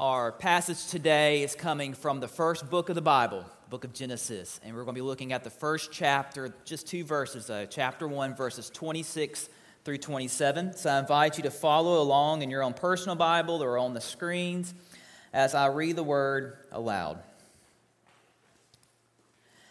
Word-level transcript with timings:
Our 0.00 0.32
passage 0.32 0.86
today 0.86 1.42
is 1.42 1.54
coming 1.54 1.92
from 1.92 2.20
the 2.20 2.26
first 2.26 2.70
book 2.70 2.88
of 2.88 2.94
the 2.94 3.02
Bible, 3.02 3.40
the 3.64 3.68
book 3.68 3.84
of 3.84 3.92
Genesis, 3.92 4.58
and 4.64 4.74
we're 4.74 4.84
going 4.84 4.94
to 4.94 4.98
be 4.98 5.06
looking 5.06 5.34
at 5.34 5.44
the 5.44 5.50
first 5.50 5.92
chapter, 5.92 6.54
just 6.64 6.86
two 6.86 7.04
verses 7.04 7.48
though, 7.48 7.66
chapter 7.66 8.08
1, 8.08 8.34
verses 8.34 8.70
26 8.70 9.50
through 9.84 9.98
27. 9.98 10.74
So 10.74 10.88
I 10.88 11.00
invite 11.00 11.36
you 11.36 11.42
to 11.42 11.50
follow 11.50 12.00
along 12.00 12.40
in 12.40 12.48
your 12.48 12.62
own 12.62 12.72
personal 12.72 13.14
Bible 13.14 13.62
or 13.62 13.76
on 13.76 13.92
the 13.92 14.00
screens 14.00 14.72
as 15.34 15.54
I 15.54 15.66
read 15.66 15.96
the 15.96 16.02
word 16.02 16.56
aloud. 16.72 17.22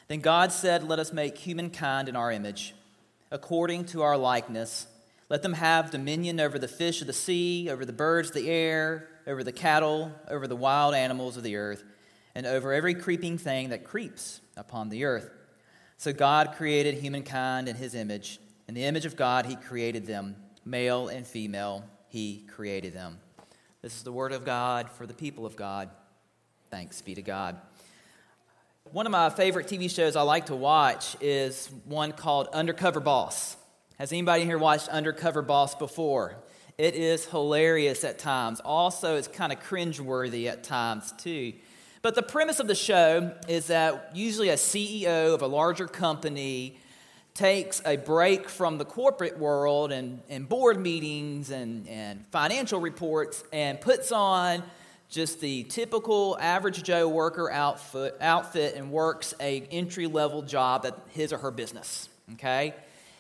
Then 0.10 0.20
God 0.20 0.52
said, 0.52 0.88
Let 0.88 1.00
us 1.00 1.12
make 1.12 1.40
humankind 1.40 2.08
in 2.08 2.16
our 2.16 2.32
image, 2.32 2.76
according 3.32 3.86
to 3.86 4.04
our 4.04 4.16
likeness. 4.16 4.86
Let 5.30 5.44
them 5.44 5.54
have 5.54 5.92
dominion 5.92 6.40
over 6.40 6.60
the 6.60 6.68
fish 6.68 7.02
of 7.02 7.08
the 7.08 7.14
sea, 7.14 7.70
over 7.70 7.86
the 7.86 7.94
birds 7.94 8.30
of 8.30 8.36
the 8.36 8.50
air 8.50 9.10
over 9.30 9.44
the 9.44 9.52
cattle, 9.52 10.12
over 10.28 10.48
the 10.48 10.56
wild 10.56 10.96
animals 10.96 11.38
of 11.38 11.44
the 11.44 11.56
earth, 11.56 11.84
and 12.34 12.48
over 12.48 12.74
every 12.74 12.96
creeping 12.96 13.38
thing 13.38 13.70
that 13.70 13.84
creeps 13.84 14.42
upon 14.58 14.90
the 14.90 15.06
earth. 15.06 15.30
So 15.98 16.12
God 16.12 16.54
created 16.56 16.96
humankind 16.96 17.70
in 17.70 17.76
his 17.76 17.94
image. 17.94 18.40
In 18.68 18.74
the 18.74 18.86
image 18.86 19.06
of 19.06 19.16
God, 19.16 19.46
he 19.46 19.56
created 19.56 20.08
them. 20.08 20.36
Male 20.66 21.10
and 21.10 21.28
female, 21.28 21.86
he 22.08 22.44
created 22.48 22.94
them. 22.94 23.20
This 23.84 23.96
is 23.96 24.04
the 24.04 24.12
word 24.12 24.32
of 24.32 24.46
God 24.46 24.90
for 24.90 25.06
the 25.06 25.14
people 25.14 25.46
of 25.46 25.56
God. 25.56 25.92
Thanks 26.72 27.02
be 27.04 27.14
to 27.14 27.22
God. 27.22 27.56
One 28.92 29.06
of 29.06 29.12
my 29.12 29.30
favorite 29.30 29.68
TV 29.68 29.92
shows 29.92 30.16
I 30.16 30.24
like 30.24 30.48
to 30.48 30.56
watch 30.56 31.16
is 31.22 31.70
one 31.86 32.14
called 32.14 32.48
Undercover 32.48 33.00
Boss. 33.00 33.58
Has 34.00 34.14
anybody 34.14 34.46
here 34.46 34.58
watched 34.58 34.88
Undercover 34.88 35.42
Boss 35.42 35.76
before? 35.76 36.36
It 36.78 36.96
is 36.96 37.26
hilarious 37.26 38.06
at 38.06 38.18
times. 38.18 38.62
Also, 38.64 39.18
it's 39.18 39.28
kind 39.28 39.52
of 39.52 39.60
cringeworthy 39.60 40.48
at 40.48 40.64
times, 40.64 41.12
too. 41.18 41.52
But 42.02 42.16
the 42.16 42.24
premise 42.24 42.62
of 42.62 42.68
the 42.68 42.76
show 42.76 43.36
is 43.50 43.68
that 43.68 44.12
usually 44.16 44.48
a 44.48 44.56
CEO 44.56 45.34
of 45.34 45.42
a 45.42 45.48
larger 45.48 45.86
company 45.86 46.78
takes 47.34 47.82
a 47.86 47.98
break 47.98 48.48
from 48.48 48.78
the 48.78 48.86
corporate 48.86 49.38
world 49.38 49.92
and, 49.92 50.22
and 50.30 50.48
board 50.48 50.80
meetings 50.80 51.52
and, 51.52 51.86
and 51.90 52.26
financial 52.32 52.80
reports 52.80 53.44
and 53.52 53.82
puts 53.82 54.14
on 54.14 54.64
just 55.10 55.42
the 55.42 55.64
typical 55.64 56.38
average 56.40 56.84
Joe 56.84 57.10
worker 57.10 57.52
outfit, 57.52 58.16
outfit 58.22 58.76
and 58.76 58.92
works 58.92 59.34
a 59.42 59.60
entry 59.72 60.08
level 60.08 60.42
job 60.42 60.86
at 60.86 60.98
his 61.10 61.34
or 61.34 61.40
her 61.40 61.52
business. 61.52 62.08
Okay? 62.36 62.74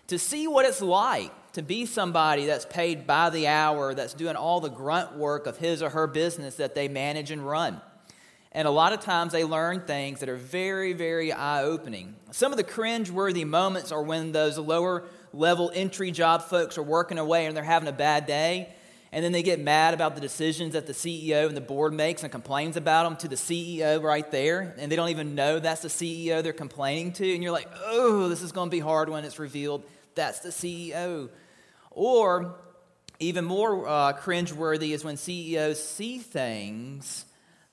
To 0.09 0.19
see 0.19 0.47
what 0.47 0.65
it's 0.65 0.81
like 0.81 1.31
to 1.53 1.61
be 1.61 1.85
somebody 1.85 2.45
that's 2.45 2.65
paid 2.65 3.05
by 3.05 3.29
the 3.29 3.47
hour, 3.47 3.93
that's 3.93 4.13
doing 4.13 4.35
all 4.35 4.59
the 4.59 4.69
grunt 4.69 5.15
work 5.15 5.47
of 5.47 5.57
his 5.57 5.81
or 5.81 5.89
her 5.89 6.07
business 6.07 6.55
that 6.55 6.75
they 6.75 6.87
manage 6.87 7.31
and 7.31 7.47
run. 7.47 7.81
And 8.51 8.67
a 8.67 8.71
lot 8.71 8.93
of 8.93 9.01
times 9.01 9.31
they 9.31 9.43
learn 9.43 9.81
things 9.81 10.21
that 10.21 10.29
are 10.29 10.35
very, 10.35 10.93
very 10.93 11.31
eye 11.31 11.63
opening. 11.63 12.15
Some 12.31 12.51
of 12.51 12.57
the 12.57 12.63
cringe 12.63 13.11
worthy 13.11 13.45
moments 13.45 13.91
are 13.91 14.01
when 14.01 14.31
those 14.31 14.57
lower 14.57 15.03
level 15.31 15.71
entry 15.75 16.09
job 16.09 16.41
folks 16.41 16.79
are 16.79 16.83
working 16.83 17.19
away 17.19 17.45
and 17.45 17.55
they're 17.55 17.63
having 17.63 17.87
a 17.87 17.93
bad 17.93 18.25
day. 18.25 18.73
And 19.11 19.25
then 19.25 19.31
they 19.31 19.43
get 19.43 19.59
mad 19.59 19.95
about 19.95 20.15
the 20.15 20.21
decisions 20.21 20.73
that 20.73 20.85
the 20.85 20.93
CEO 20.93 21.47
and 21.47 21.57
the 21.57 21.61
board 21.61 21.93
makes 21.93 22.21
and 22.23 22.31
complains 22.31 22.77
about 22.77 23.03
them 23.03 23.17
to 23.17 23.27
the 23.27 23.35
CEO 23.35 24.01
right 24.01 24.29
there. 24.31 24.75
And 24.77 24.91
they 24.91 24.95
don't 24.95 25.09
even 25.09 25.35
know 25.35 25.59
that's 25.59 25.81
the 25.81 25.87
CEO 25.87 26.43
they're 26.43 26.53
complaining 26.53 27.13
to. 27.13 27.33
And 27.33 27.41
you're 27.43 27.51
like, 27.51 27.69
oh, 27.85 28.29
this 28.29 28.41
is 28.41 28.51
going 28.51 28.69
to 28.69 28.71
be 28.71 28.79
hard 28.79 29.09
when 29.09 29.25
it's 29.25 29.39
revealed 29.39 29.83
that's 30.19 30.39
the 30.39 30.49
CEO. 30.49 31.29
Or 31.91 32.55
even 33.19 33.45
more 33.45 33.87
uh, 33.87 34.13
cringeworthy 34.13 34.91
is 34.91 35.03
when 35.03 35.17
CEOs 35.17 35.83
see 35.83 36.19
things 36.19 37.25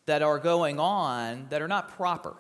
that 0.07 0.23
are 0.23 0.39
going 0.39 0.81
on 0.81 1.47
that 1.51 1.61
are 1.61 1.69
not 1.69 1.97
proper. 1.97 2.37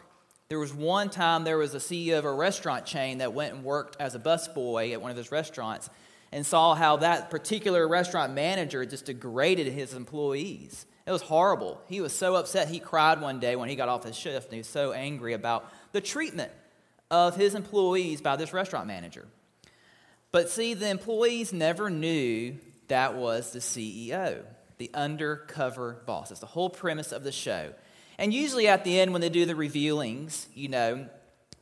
There 0.48 0.58
was 0.58 0.72
one 0.72 1.10
time 1.10 1.42
there 1.42 1.58
was 1.58 1.74
a 1.74 1.78
CEO 1.78 2.18
of 2.18 2.24
a 2.24 2.32
restaurant 2.32 2.86
chain 2.86 3.18
that 3.18 3.32
went 3.32 3.54
and 3.54 3.64
worked 3.64 3.96
as 4.00 4.14
a 4.14 4.18
busboy 4.18 4.92
at 4.92 5.02
one 5.02 5.10
of 5.10 5.16
his 5.16 5.32
restaurants 5.32 5.90
and 6.30 6.46
saw 6.46 6.74
how 6.74 6.98
that 6.98 7.30
particular 7.30 7.86
restaurant 7.88 8.32
manager 8.32 8.86
just 8.86 9.06
degraded 9.06 9.66
his 9.66 9.92
employees. 9.92 10.86
It 11.04 11.10
was 11.10 11.22
horrible. 11.22 11.80
He 11.88 12.00
was 12.00 12.12
so 12.12 12.36
upset 12.36 12.68
he 12.68 12.78
cried 12.78 13.20
one 13.20 13.40
day 13.40 13.56
when 13.56 13.68
he 13.68 13.76
got 13.76 13.88
off 13.88 14.04
his 14.04 14.16
shift 14.16 14.46
and 14.46 14.54
he 14.54 14.58
was 14.58 14.68
so 14.68 14.92
angry 14.92 15.34
about 15.34 15.72
the 15.92 16.00
treatment 16.00 16.52
of 17.10 17.36
his 17.36 17.54
employees 17.54 18.20
by 18.20 18.36
this 18.36 18.52
restaurant 18.52 18.86
manager. 18.86 19.26
But 20.32 20.50
see, 20.50 20.74
the 20.74 20.88
employees 20.88 21.52
never 21.52 21.90
knew 21.90 22.56
that 22.88 23.14
was 23.16 23.52
the 23.52 23.58
CEO, 23.58 24.42
the 24.78 24.90
undercover 24.94 26.02
boss. 26.06 26.28
That's 26.28 26.40
the 26.40 26.46
whole 26.46 26.70
premise 26.70 27.12
of 27.12 27.24
the 27.24 27.32
show. 27.32 27.72
And 28.18 28.32
usually 28.32 28.68
at 28.68 28.84
the 28.84 28.98
end, 28.98 29.12
when 29.12 29.20
they 29.20 29.28
do 29.28 29.44
the 29.44 29.56
revealings, 29.56 30.48
you 30.54 30.68
know, 30.68 31.06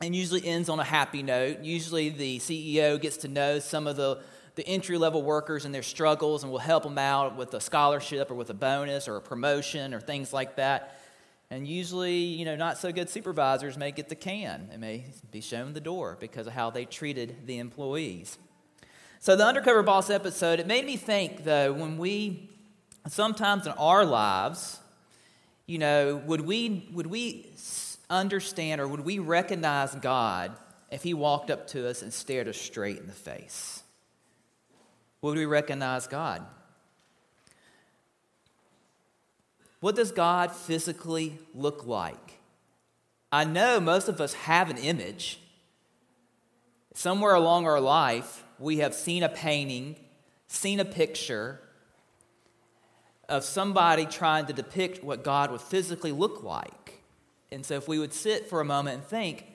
and 0.01 0.15
usually 0.15 0.45
ends 0.45 0.69
on 0.69 0.79
a 0.79 0.83
happy 0.83 1.23
note. 1.23 1.59
Usually 1.61 2.09
the 2.09 2.39
CEO 2.39 2.99
gets 2.99 3.17
to 3.17 3.27
know 3.27 3.59
some 3.59 3.87
of 3.87 3.95
the, 3.95 4.21
the 4.55 4.67
entry 4.67 4.97
level 4.97 5.23
workers 5.23 5.65
and 5.65 5.73
their 5.73 5.83
struggles 5.83 6.43
and 6.43 6.51
will 6.51 6.59
help 6.59 6.83
them 6.83 6.97
out 6.97 7.37
with 7.37 7.53
a 7.53 7.61
scholarship 7.61 8.29
or 8.29 8.35
with 8.35 8.49
a 8.49 8.53
bonus 8.53 9.07
or 9.07 9.15
a 9.15 9.21
promotion 9.21 9.93
or 9.93 10.01
things 10.01 10.33
like 10.33 10.57
that. 10.57 10.99
And 11.49 11.67
usually, 11.67 12.17
you 12.17 12.43
know, 12.43 12.55
not 12.55 12.77
so 12.77 12.91
good 12.91 13.09
supervisors 13.09 13.77
may 13.77 13.91
get 13.91 14.09
the 14.09 14.15
can 14.15 14.69
and 14.71 14.81
may 14.81 15.05
be 15.31 15.41
shown 15.41 15.73
the 15.73 15.81
door 15.81 16.17
because 16.19 16.47
of 16.47 16.53
how 16.53 16.71
they 16.71 16.85
treated 16.85 17.45
the 17.45 17.59
employees. 17.59 18.37
So, 19.25 19.35
the 19.35 19.43
Undercover 19.43 19.81
Boss 19.81 20.11
episode, 20.11 20.59
it 20.59 20.67
made 20.67 20.85
me 20.85 20.97
think, 20.97 21.45
though, 21.45 21.73
when 21.73 21.97
we, 21.97 22.47
sometimes 23.07 23.65
in 23.65 23.71
our 23.71 24.05
lives, 24.05 24.79
you 25.65 25.79
know, 25.79 26.17
would 26.27 26.41
we, 26.41 26.87
would 26.93 27.07
we 27.07 27.51
understand 28.07 28.79
or 28.79 28.87
would 28.87 28.99
we 28.99 29.17
recognize 29.17 29.95
God 29.95 30.51
if 30.91 31.01
He 31.01 31.15
walked 31.15 31.49
up 31.49 31.65
to 31.69 31.89
us 31.89 32.03
and 32.03 32.13
stared 32.13 32.47
us 32.47 32.55
straight 32.55 32.99
in 32.99 33.07
the 33.07 33.13
face? 33.13 33.81
Would 35.23 35.39
we 35.39 35.47
recognize 35.47 36.05
God? 36.05 36.45
What 39.79 39.95
does 39.95 40.11
God 40.11 40.51
physically 40.51 41.39
look 41.55 41.87
like? 41.87 42.37
I 43.31 43.43
know 43.43 43.79
most 43.79 44.07
of 44.07 44.21
us 44.21 44.33
have 44.33 44.69
an 44.69 44.77
image. 44.77 45.39
Somewhere 46.95 47.33
along 47.33 47.67
our 47.67 47.81
life, 47.81 48.45
we 48.57 48.77
have 48.77 48.95
seen 48.95 49.21
a 49.21 49.27
painting, 49.27 49.97
seen 50.47 50.79
a 50.79 50.85
picture 50.85 51.59
of 53.27 53.43
somebody 53.43 54.05
trying 54.05 54.45
to 54.45 54.53
depict 54.53 55.03
what 55.03 55.21
God 55.21 55.51
would 55.51 55.59
physically 55.59 56.13
look 56.13 56.41
like. 56.41 57.01
And 57.51 57.65
so, 57.65 57.73
if 57.73 57.89
we 57.89 57.99
would 57.99 58.13
sit 58.13 58.47
for 58.47 58.61
a 58.61 58.65
moment 58.65 58.99
and 58.99 59.05
think, 59.05 59.45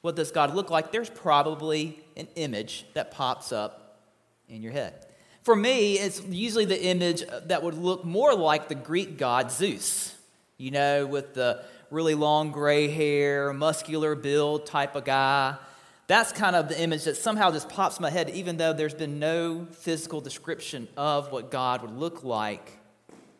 what 0.00 0.16
does 0.16 0.30
God 0.30 0.54
look 0.54 0.70
like? 0.70 0.90
There's 0.90 1.10
probably 1.10 2.02
an 2.16 2.28
image 2.34 2.86
that 2.94 3.10
pops 3.10 3.52
up 3.52 4.00
in 4.48 4.62
your 4.62 4.72
head. 4.72 4.94
For 5.42 5.54
me, 5.54 5.98
it's 5.98 6.22
usually 6.22 6.64
the 6.64 6.82
image 6.82 7.24
that 7.44 7.62
would 7.62 7.74
look 7.74 8.06
more 8.06 8.34
like 8.34 8.68
the 8.68 8.74
Greek 8.74 9.18
god 9.18 9.52
Zeus, 9.52 10.16
you 10.56 10.70
know, 10.70 11.04
with 11.04 11.34
the 11.34 11.62
really 11.90 12.14
long 12.14 12.52
gray 12.52 12.88
hair, 12.88 13.52
muscular 13.52 14.14
build 14.14 14.64
type 14.64 14.96
of 14.96 15.04
guy 15.04 15.58
that's 16.06 16.32
kind 16.32 16.54
of 16.54 16.68
the 16.68 16.80
image 16.80 17.04
that 17.04 17.16
somehow 17.16 17.50
just 17.50 17.68
pops 17.68 17.98
in 17.98 18.02
my 18.02 18.10
head, 18.10 18.30
even 18.30 18.56
though 18.56 18.72
there's 18.72 18.94
been 18.94 19.18
no 19.18 19.66
physical 19.72 20.20
description 20.20 20.86
of 20.96 21.32
what 21.32 21.50
God 21.50 21.82
would 21.82 21.96
look 21.96 22.22
like 22.22 22.78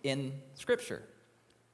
in 0.03 0.33
Scripture. 0.55 1.03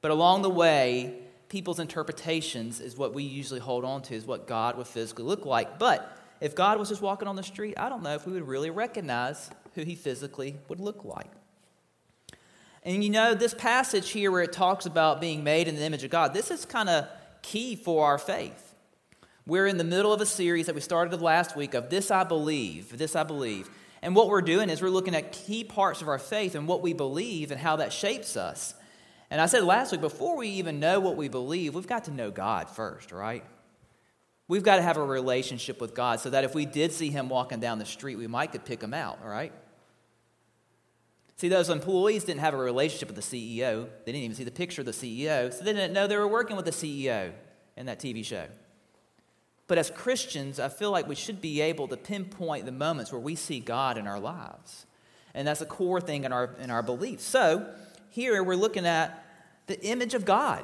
But 0.01 0.11
along 0.11 0.43
the 0.43 0.49
way, 0.49 1.15
people's 1.49 1.79
interpretations 1.79 2.79
is 2.79 2.95
what 2.95 3.13
we 3.13 3.23
usually 3.23 3.59
hold 3.59 3.85
on 3.85 4.01
to, 4.03 4.13
is 4.13 4.25
what 4.25 4.47
God 4.47 4.77
would 4.77 4.87
physically 4.87 5.25
look 5.25 5.45
like. 5.45 5.79
But 5.79 6.17
if 6.41 6.55
God 6.55 6.77
was 6.77 6.89
just 6.89 7.01
walking 7.01 7.27
on 7.27 7.35
the 7.35 7.43
street, 7.43 7.75
I 7.77 7.89
don't 7.89 8.03
know 8.03 8.13
if 8.13 8.27
we 8.27 8.33
would 8.33 8.47
really 8.47 8.69
recognize 8.69 9.49
who 9.73 9.83
he 9.83 9.95
physically 9.95 10.57
would 10.67 10.79
look 10.79 11.03
like. 11.03 11.31
And 12.83 13.03
you 13.03 13.09
know, 13.09 13.33
this 13.33 13.53
passage 13.53 14.11
here 14.11 14.31
where 14.31 14.43
it 14.43 14.51
talks 14.51 14.85
about 14.85 15.21
being 15.21 15.43
made 15.43 15.67
in 15.67 15.75
the 15.75 15.83
image 15.83 16.03
of 16.03 16.11
God, 16.11 16.33
this 16.33 16.51
is 16.51 16.65
kind 16.65 16.89
of 16.89 17.07
key 17.41 17.75
for 17.75 18.05
our 18.05 18.17
faith. 18.17 18.62
We're 19.45 19.67
in 19.67 19.77
the 19.77 19.83
middle 19.83 20.13
of 20.13 20.21
a 20.21 20.25
series 20.25 20.67
that 20.67 20.75
we 20.75 20.79
started 20.79 21.21
last 21.21 21.57
week 21.57 21.73
of 21.73 21.89
This 21.89 22.11
I 22.11 22.23
Believe, 22.23 22.97
This 22.97 23.13
I 23.13 23.23
Believe. 23.23 23.69
And 24.01 24.15
what 24.15 24.29
we're 24.29 24.41
doing 24.41 24.69
is 24.69 24.81
we're 24.81 24.87
looking 24.87 25.15
at 25.15 25.33
key 25.33 25.65
parts 25.65 26.01
of 26.01 26.07
our 26.07 26.17
faith 26.17 26.55
and 26.55 26.65
what 26.65 26.81
we 26.81 26.93
believe 26.93 27.51
and 27.51 27.59
how 27.59 27.75
that 27.75 27.91
shapes 27.91 28.37
us. 28.37 28.73
And 29.29 29.41
I 29.41 29.47
said 29.47 29.65
last 29.65 29.91
week, 29.91 29.99
before 29.99 30.37
we 30.37 30.47
even 30.47 30.79
know 30.79 31.01
what 31.01 31.17
we 31.17 31.27
believe, 31.27 31.75
we've 31.75 31.87
got 31.87 32.05
to 32.05 32.11
know 32.11 32.31
God 32.31 32.69
first, 32.69 33.11
right? 33.11 33.43
We've 34.47 34.63
got 34.63 34.77
to 34.77 34.81
have 34.81 34.95
a 34.95 35.03
relationship 35.03 35.81
with 35.81 35.93
God 35.93 36.21
so 36.21 36.29
that 36.29 36.45
if 36.45 36.55
we 36.55 36.65
did 36.65 36.93
see 36.93 37.09
him 37.09 37.27
walking 37.27 37.59
down 37.59 37.79
the 37.79 37.85
street, 37.85 38.15
we 38.15 38.27
might 38.27 38.53
could 38.53 38.63
pick 38.63 38.81
him 38.81 38.93
out, 38.93 39.19
all 39.21 39.29
right? 39.29 39.51
See, 41.35 41.49
those 41.49 41.69
employees 41.69 42.23
didn't 42.23 42.39
have 42.39 42.53
a 42.53 42.57
relationship 42.57 43.09
with 43.09 43.17
the 43.17 43.21
CEO. 43.21 43.89
They 44.05 44.13
didn't 44.13 44.23
even 44.23 44.37
see 44.37 44.45
the 44.45 44.51
picture 44.51 44.83
of 44.83 44.85
the 44.85 44.93
CEO, 44.93 45.53
so 45.53 45.65
they 45.65 45.73
didn't 45.73 45.91
know 45.91 46.07
they 46.07 46.15
were 46.15 46.29
working 46.29 46.55
with 46.55 46.65
the 46.65 46.71
CEO 46.71 47.33
in 47.75 47.87
that 47.87 47.99
TV 47.99 48.23
show. 48.23 48.45
But 49.73 49.79
as 49.79 49.89
Christians, 49.89 50.59
I 50.59 50.69
feel 50.69 50.91
like 50.91 51.07
we 51.07 51.15
should 51.15 51.41
be 51.41 51.59
able 51.59 51.87
to 51.87 51.97
pinpoint 51.97 52.67
the 52.67 52.71
moments 52.71 53.11
where 53.11 53.19
we 53.19 53.33
see 53.33 53.59
God 53.59 53.97
in 53.97 54.05
our 54.05 54.19
lives. 54.19 54.85
And 55.33 55.47
that's 55.47 55.61
a 55.61 55.65
core 55.65 55.99
thing 55.99 56.25
in 56.25 56.31
our, 56.31 56.51
in 56.59 56.69
our 56.69 56.83
beliefs. 56.83 57.23
So 57.23 57.73
here 58.11 58.43
we're 58.43 58.55
looking 58.55 58.85
at 58.85 59.25
the 59.65 59.83
image 59.83 60.13
of 60.13 60.25
God. 60.25 60.63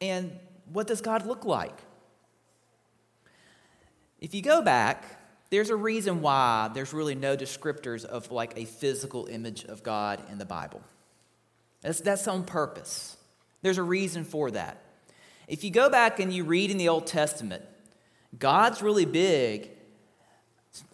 And 0.00 0.32
what 0.72 0.86
does 0.86 1.02
God 1.02 1.26
look 1.26 1.44
like? 1.44 1.78
If 4.18 4.34
you 4.34 4.40
go 4.40 4.62
back, 4.62 5.04
there's 5.50 5.68
a 5.68 5.76
reason 5.76 6.22
why 6.22 6.70
there's 6.72 6.94
really 6.94 7.14
no 7.14 7.36
descriptors 7.36 8.02
of 8.06 8.32
like 8.32 8.54
a 8.56 8.64
physical 8.64 9.26
image 9.26 9.64
of 9.64 9.82
God 9.82 10.22
in 10.32 10.38
the 10.38 10.46
Bible. 10.46 10.80
That's, 11.82 12.00
that's 12.00 12.26
on 12.26 12.44
purpose. 12.44 13.18
There's 13.60 13.76
a 13.76 13.82
reason 13.82 14.24
for 14.24 14.50
that. 14.52 14.80
If 15.48 15.64
you 15.64 15.70
go 15.70 15.90
back 15.90 16.20
and 16.20 16.32
you 16.32 16.44
read 16.44 16.70
in 16.70 16.78
the 16.78 16.88
Old 16.88 17.06
Testament, 17.06 17.64
God's 18.38 18.82
really 18.82 19.04
big 19.04 19.70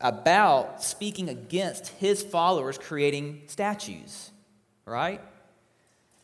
about 0.01 0.83
speaking 0.83 1.29
against 1.29 1.89
his 1.89 2.23
followers 2.23 2.77
creating 2.77 3.43
statues, 3.47 4.31
right? 4.85 5.21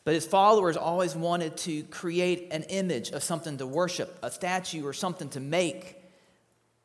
But 0.05 0.14
his 0.14 0.26
followers 0.26 0.76
always 0.76 1.17
wanted 1.17 1.56
to 1.58 1.82
create 1.84 2.49
an 2.52 2.62
image 2.64 3.11
of 3.11 3.23
something 3.23 3.58
to 3.58 3.67
worship, 3.67 4.19
a 4.23 4.31
statue 4.31 4.84
or 4.87 4.93
something 4.93 5.28
to 5.31 5.40
make. 5.40 5.96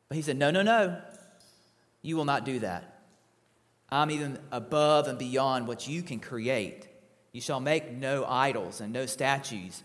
But 0.08 0.16
he 0.16 0.22
said, 0.22 0.36
No, 0.36 0.50
no, 0.50 0.62
no. 0.62 1.00
You 2.02 2.16
will 2.16 2.24
not 2.24 2.44
do 2.44 2.58
that. 2.60 3.00
I'm 3.90 4.10
even 4.10 4.38
above 4.50 5.06
and 5.06 5.18
beyond 5.18 5.68
what 5.68 5.86
you 5.86 6.02
can 6.02 6.18
create. 6.18 6.88
You 7.30 7.40
shall 7.40 7.60
make 7.60 7.92
no 7.92 8.24
idols 8.26 8.80
and 8.80 8.92
no 8.92 9.06
statues, 9.06 9.84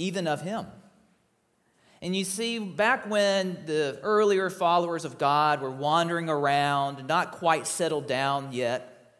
even 0.00 0.26
of 0.26 0.40
him. 0.40 0.66
And 2.02 2.16
you 2.16 2.24
see, 2.24 2.58
back 2.58 3.08
when 3.08 3.58
the 3.66 3.98
earlier 4.02 4.48
followers 4.48 5.04
of 5.04 5.18
God 5.18 5.60
were 5.60 5.70
wandering 5.70 6.30
around, 6.30 7.06
not 7.06 7.32
quite 7.32 7.66
settled 7.66 8.06
down 8.08 8.52
yet, 8.52 9.18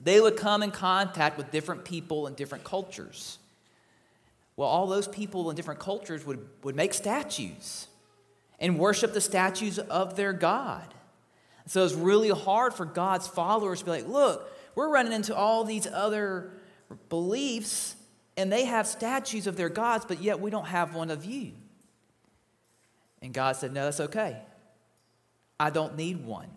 they 0.00 0.20
would 0.20 0.36
come 0.36 0.62
in 0.62 0.70
contact 0.70 1.38
with 1.38 1.50
different 1.50 1.84
people 1.84 2.26
and 2.26 2.36
different 2.36 2.64
cultures. 2.64 3.38
Well, 4.56 4.68
all 4.68 4.86
those 4.86 5.08
people 5.08 5.48
in 5.48 5.56
different 5.56 5.80
cultures 5.80 6.26
would, 6.26 6.46
would 6.62 6.76
make 6.76 6.92
statues 6.92 7.88
and 8.60 8.78
worship 8.78 9.14
the 9.14 9.20
statues 9.20 9.78
of 9.78 10.14
their 10.16 10.34
God. 10.34 10.86
So 11.66 11.84
it's 11.84 11.94
really 11.94 12.28
hard 12.28 12.74
for 12.74 12.84
God's 12.84 13.26
followers 13.26 13.78
to 13.78 13.84
be 13.86 13.90
like, 13.92 14.08
look, 14.08 14.52
we're 14.74 14.90
running 14.90 15.12
into 15.12 15.34
all 15.34 15.64
these 15.64 15.86
other 15.86 16.50
beliefs, 17.08 17.96
and 18.36 18.50
they 18.50 18.64
have 18.64 18.86
statues 18.86 19.46
of 19.46 19.56
their 19.56 19.68
gods, 19.68 20.04
but 20.06 20.22
yet 20.22 20.40
we 20.40 20.50
don't 20.50 20.66
have 20.66 20.94
one 20.94 21.10
of 21.10 21.24
you. 21.24 21.52
And 23.20 23.32
God 23.32 23.56
said, 23.56 23.72
No, 23.72 23.84
that's 23.84 24.00
okay. 24.00 24.38
I 25.60 25.70
don't 25.70 25.96
need 25.96 26.24
one. 26.24 26.48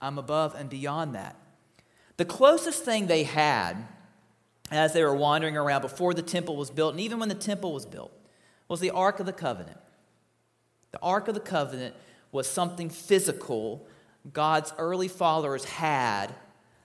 I'm 0.00 0.18
above 0.18 0.54
and 0.54 0.70
beyond 0.70 1.14
that. 1.14 1.36
The 2.16 2.24
closest 2.24 2.84
thing 2.84 3.06
they 3.06 3.24
had 3.24 3.76
as 4.70 4.92
they 4.92 5.04
were 5.04 5.14
wandering 5.14 5.56
around 5.56 5.82
before 5.82 6.14
the 6.14 6.22
temple 6.22 6.56
was 6.56 6.70
built, 6.70 6.92
and 6.92 7.00
even 7.00 7.18
when 7.18 7.28
the 7.28 7.34
temple 7.34 7.72
was 7.72 7.84
built, 7.84 8.12
was 8.68 8.80
the 8.80 8.90
Ark 8.90 9.20
of 9.20 9.26
the 9.26 9.32
Covenant. 9.32 9.78
The 10.92 11.00
Ark 11.02 11.28
of 11.28 11.34
the 11.34 11.40
Covenant 11.40 11.94
was 12.32 12.48
something 12.48 12.88
physical 12.88 13.86
God's 14.32 14.72
early 14.78 15.08
followers 15.08 15.64
had 15.64 16.34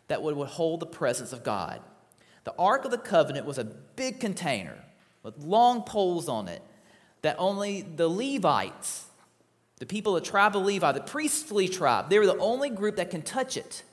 that 0.07 0.21
would, 0.21 0.35
hold 0.47 0.79
the 0.79 0.85
presence 0.85 1.33
of 1.33 1.43
God. 1.43 1.81
The 2.47 2.55
Ark 2.57 2.85
of 2.85 2.91
the 2.91 2.97
Covenant 2.97 3.45
was 3.45 3.57
a 3.57 3.65
big 3.65 4.21
container 4.21 4.77
with 5.21 5.37
long 5.39 5.81
poles 5.81 6.29
on 6.29 6.47
it 6.47 6.61
that 7.21 7.35
only 7.39 7.81
the 7.81 8.07
Levites, 8.07 9.03
the 9.79 9.85
people 9.85 10.15
of 10.15 10.23
the 10.23 10.29
tribe 10.29 10.55
of 10.55 10.63
Levi, 10.63 10.93
the 10.93 11.01
priestly 11.01 11.67
tribe, 11.67 12.09
they 12.09 12.19
were 12.19 12.25
the 12.25 12.37
only 12.37 12.69
group 12.69 12.95
that 12.95 13.11
can 13.11 13.21
touch 13.21 13.57
it. 13.57 13.83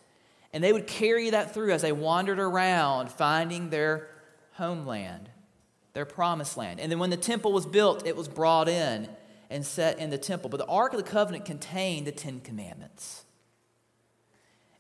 And 0.52 0.62
they 0.62 0.72
would 0.72 0.86
carry 0.86 1.30
that 1.30 1.52
through 1.52 1.72
as 1.72 1.82
they 1.82 1.90
wandered 1.90 2.38
around, 2.38 3.10
finding 3.10 3.70
their 3.70 4.08
homeland, 4.52 5.30
their 5.92 6.04
promised 6.04 6.56
land. 6.56 6.78
And 6.78 6.92
then 6.92 7.00
when 7.00 7.10
the 7.10 7.16
temple 7.16 7.52
was 7.52 7.66
built, 7.66 8.06
it 8.06 8.14
was 8.14 8.28
brought 8.28 8.68
in 8.68 9.08
and 9.50 9.66
set 9.66 9.98
in 9.98 10.10
the 10.10 10.18
temple. 10.18 10.48
But 10.48 10.58
the 10.58 10.66
Ark 10.66 10.92
of 10.92 11.04
the 11.04 11.10
Covenant 11.10 11.44
contained 11.44 12.06
the 12.06 12.12
Ten 12.12 12.38
Commandments. 12.38 13.24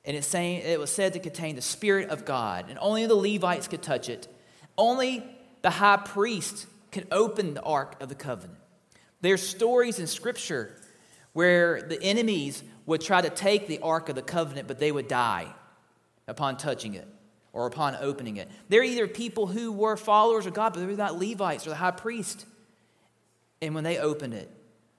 And 0.04 0.16
it's 0.16 0.26
saying, 0.26 0.62
it 0.64 0.78
was 0.78 0.90
said 0.90 1.14
to 1.14 1.18
contain 1.18 1.56
the 1.56 1.62
Spirit 1.62 2.10
of 2.10 2.24
God, 2.24 2.66
and 2.68 2.78
only 2.78 3.06
the 3.06 3.14
Levites 3.14 3.68
could 3.68 3.82
touch 3.82 4.08
it. 4.08 4.28
Only 4.76 5.24
the 5.62 5.70
high 5.70 5.96
priest 5.96 6.66
could 6.92 7.06
open 7.10 7.54
the 7.54 7.62
Ark 7.62 7.96
of 8.02 8.08
the 8.08 8.14
Covenant. 8.14 8.58
There's 9.22 9.46
stories 9.46 9.98
in 9.98 10.06
Scripture 10.06 10.76
where 11.32 11.80
the 11.80 12.00
enemies 12.02 12.62
would 12.86 13.00
try 13.00 13.22
to 13.22 13.30
take 13.30 13.66
the 13.66 13.80
Ark 13.80 14.08
of 14.10 14.14
the 14.14 14.22
Covenant, 14.22 14.68
but 14.68 14.78
they 14.78 14.92
would 14.92 15.08
die 15.08 15.46
upon 16.28 16.58
touching 16.58 16.94
it 16.94 17.08
or 17.54 17.66
upon 17.66 17.96
opening 18.00 18.36
it. 18.36 18.50
They're 18.68 18.84
either 18.84 19.08
people 19.08 19.46
who 19.46 19.72
were 19.72 19.96
followers 19.96 20.44
of 20.44 20.52
God, 20.52 20.74
but 20.74 20.80
they 20.80 20.86
were 20.86 20.92
not 20.92 21.18
Levites 21.18 21.66
or 21.66 21.70
the 21.70 21.76
high 21.76 21.92
priest. 21.92 22.44
And 23.62 23.74
when 23.74 23.84
they 23.84 23.98
opened 23.98 24.34
it, 24.34 24.50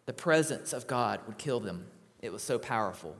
the 0.07 0.13
presence 0.13 0.73
of 0.73 0.87
God 0.87 1.19
would 1.27 1.37
kill 1.37 1.59
them. 1.59 1.85
It 2.21 2.33
was 2.33 2.41
so 2.41 2.57
powerful. 2.57 3.15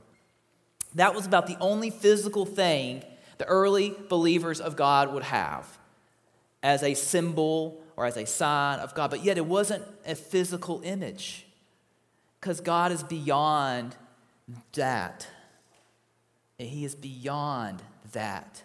That 0.96 1.14
was 1.14 1.26
about 1.26 1.46
the 1.46 1.58
only 1.60 1.90
physical 1.90 2.46
thing 2.46 3.04
the 3.38 3.44
early 3.44 3.94
believers 4.08 4.60
of 4.60 4.76
God 4.76 5.12
would 5.12 5.24
have 5.24 5.78
as 6.62 6.82
a 6.82 6.94
symbol 6.94 7.82
or 7.96 8.06
as 8.06 8.16
a 8.16 8.24
sign 8.24 8.78
of 8.78 8.94
God, 8.94 9.10
but 9.10 9.22
yet 9.22 9.36
it 9.36 9.44
wasn't 9.44 9.84
a 10.06 10.14
physical 10.14 10.80
image 10.84 11.46
because 12.40 12.60
God 12.60 12.92
is 12.92 13.02
beyond 13.02 13.94
that. 14.72 15.26
And 16.58 16.66
He 16.66 16.86
is 16.86 16.94
beyond 16.94 17.82
that. 18.12 18.62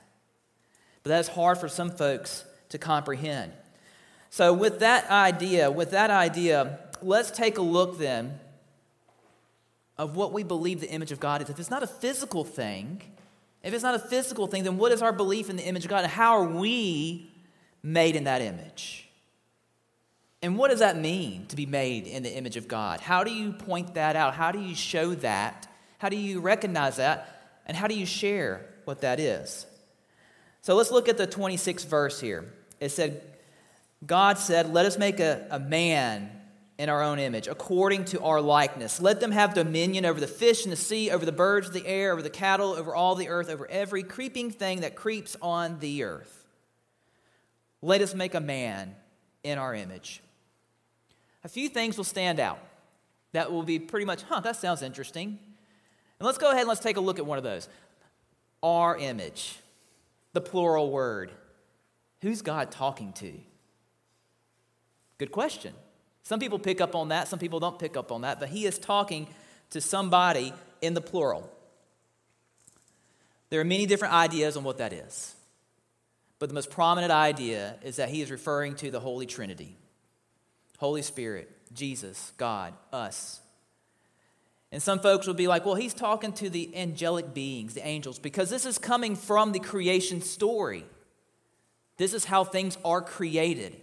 But 1.04 1.10
that's 1.10 1.28
hard 1.28 1.58
for 1.58 1.68
some 1.68 1.92
folks 1.92 2.46
to 2.70 2.78
comprehend. 2.78 3.52
So, 4.30 4.54
with 4.54 4.80
that 4.80 5.10
idea, 5.10 5.70
with 5.70 5.92
that 5.92 6.10
idea, 6.10 6.80
let's 7.02 7.30
take 7.30 7.58
a 7.58 7.62
look 7.62 7.98
then 7.98 8.40
of 10.02 10.16
what 10.16 10.34
we 10.34 10.42
believe 10.42 10.82
the 10.82 10.90
image 10.90 11.12
of 11.12 11.20
God 11.20 11.44
is. 11.44 11.50
If 11.52 11.60
it's 11.60 11.70
not 11.70 11.84
a 11.84 11.88
physical 11.88 12.44
thing, 12.44 13.04
if 13.62 13.72
it's 13.72 13.84
not 13.84 13.94
a 13.94 14.00
physical 14.00 14.48
thing, 14.48 14.64
then 14.64 14.80
what 14.80 14.92
is 14.92 15.04
our 15.04 15.14
belief 15.14 15.48
in 15.48 15.58
the 15.58 15.64
image 15.64 15.84
of 15.86 15.92
God? 15.92 16.02
And 16.02 16.12
how 16.12 16.38
are 16.38 16.44
we 16.44 17.32
made 17.84 18.16
in 18.16 18.24
that 18.24 18.42
image? 18.42 19.08
And 20.42 20.58
what 20.58 20.72
does 20.72 20.80
that 20.80 20.98
mean 20.98 21.46
to 21.50 21.56
be 21.56 21.68
made 21.68 22.08
in 22.08 22.24
the 22.24 22.36
image 22.36 22.58
of 22.58 22.68
God? 22.68 23.00
How 23.00 23.24
do 23.24 23.32
you 23.32 23.54
point 23.54 23.94
that 23.94 24.16
out? 24.16 24.34
How 24.34 24.52
do 24.52 24.60
you 24.60 24.74
show 24.74 25.14
that? 25.16 25.68
How 26.00 26.10
do 26.10 26.18
you 26.18 26.40
recognize 26.40 26.96
that? 26.96 27.60
And 27.68 27.78
how 27.78 27.86
do 27.86 27.94
you 27.94 28.08
share 28.08 28.66
what 28.86 29.02
that 29.02 29.20
is? 29.20 29.68
So 30.64 30.74
let's 30.74 30.90
look 30.90 31.10
at 31.10 31.18
the 31.18 31.28
26th 31.28 31.86
verse 31.86 32.20
here. 32.20 32.52
It 32.80 32.90
said, 32.90 33.22
God 34.04 34.40
said, 34.40 34.74
Let 34.74 34.88
us 34.88 34.98
make 34.98 35.20
a, 35.20 35.46
a 35.52 35.60
man 35.60 36.32
in 36.78 36.90
our 36.90 37.04
own 37.04 37.20
image, 37.20 37.48
according 37.48 38.06
to 38.06 38.22
our 38.22 38.42
likeness. 38.42 39.00
Let 39.00 39.20
them 39.20 39.32
have 39.32 39.54
dominion 39.54 40.06
over 40.06 40.20
the 40.20 40.28
fish 40.28 40.64
in 40.64 40.72
the 40.72 40.76
sea, 40.76 41.12
over 41.12 41.26
the 41.26 41.32
birds 41.32 41.68
of 41.68 41.74
the 41.74 41.86
air, 41.86 42.12
over 42.12 42.22
the 42.22 42.30
cattle, 42.30 42.72
over 42.72 42.96
all 42.96 43.16
the 43.16 43.30
earth, 43.30 43.50
over 43.50 43.70
every 43.70 44.04
creeping 44.04 44.52
thing 44.52 44.82
that 44.82 44.96
creeps 44.96 45.36
on 45.42 45.80
the 45.80 46.04
earth. 46.04 46.46
Let 47.82 48.02
us 48.02 48.16
make 48.16 48.34
a 48.34 48.40
man 48.40 48.96
in 49.44 49.58
our 49.58 49.76
image 49.76 50.22
a 51.44 51.50
few 51.50 51.70
things 51.70 51.98
will 51.98 52.04
stand 52.04 52.40
out 52.40 52.60
that 53.34 53.52
will 53.52 53.64
be 53.64 53.80
pretty 53.80 54.06
much, 54.06 54.24
huh, 54.24 54.42
that 54.42 54.56
sounds 54.56 54.82
interesting. 54.82 55.40
And 56.20 56.26
let's 56.26 56.38
go 56.38 56.50
ahead 56.50 56.62
and 56.62 56.70
let's 56.70 56.82
take 56.82 56.98
a 56.98 57.02
look 57.02 57.18
at 57.18 57.26
one 57.26 57.38
of 57.38 57.44
those. 57.44 57.68
Our 58.62 58.98
image, 58.98 59.58
the 60.34 60.42
plural 60.42 60.92
word. 60.92 61.32
Who's 62.22 62.42
God 62.42 62.72
talking 62.72 63.14
to? 63.14 63.34
Good 65.18 65.32
question. 65.32 65.74
Some 66.24 66.40
people 66.40 66.60
pick 66.60 66.82
up 66.82 66.96
on 66.96 67.10
that, 67.10 67.28
some 67.28 67.40
people 67.40 67.60
don't 67.60 67.80
pick 67.80 67.98
up 67.98 68.12
on 68.12 68.22
that, 68.22 68.40
but 68.40 68.50
he 68.50 68.66
is 68.66 68.78
talking 68.78 69.28
to 69.72 69.82
somebody 69.82 70.54
in 70.82 70.94
the 70.94 71.02
plural. 71.02 71.50
There 73.50 73.60
are 73.60 73.66
many 73.66 73.86
different 73.86 74.14
ideas 74.14 74.56
on 74.56 74.64
what 74.64 74.78
that 74.78 74.94
is. 74.94 75.36
But 76.40 76.50
the 76.50 76.56
most 76.56 76.72
prominent 76.72 77.12
idea 77.12 77.76
is 77.84 77.98
that 77.98 78.10
he 78.10 78.22
is 78.22 78.32
referring 78.32 78.76
to 78.78 78.90
the 78.90 79.00
Holy 79.00 79.28
Trinity. 79.28 79.78
Holy 80.80 81.04
Spirit, 81.04 81.50
Jesus, 81.74 82.34
God, 82.38 82.74
us. 82.92 83.40
And 84.72 84.82
some 84.82 85.00
folks 85.00 85.28
will 85.28 85.36
be 85.36 85.48
like, 85.48 85.66
well, 85.66 85.76
he's 85.76 85.94
talking 85.94 86.34
to 86.34 86.50
the 86.50 86.76
angelic 86.76 87.34
beings, 87.34 87.74
the 87.76 87.86
angels, 87.86 88.18
because 88.18 88.50
this 88.50 88.66
is 88.66 88.78
coming 88.78 89.16
from 89.16 89.52
the 89.52 89.60
creation 89.60 90.22
story. 90.22 90.86
This 91.98 92.14
is 92.14 92.26
how 92.26 92.44
things 92.44 92.78
are 92.84 93.02
created. 93.02 93.80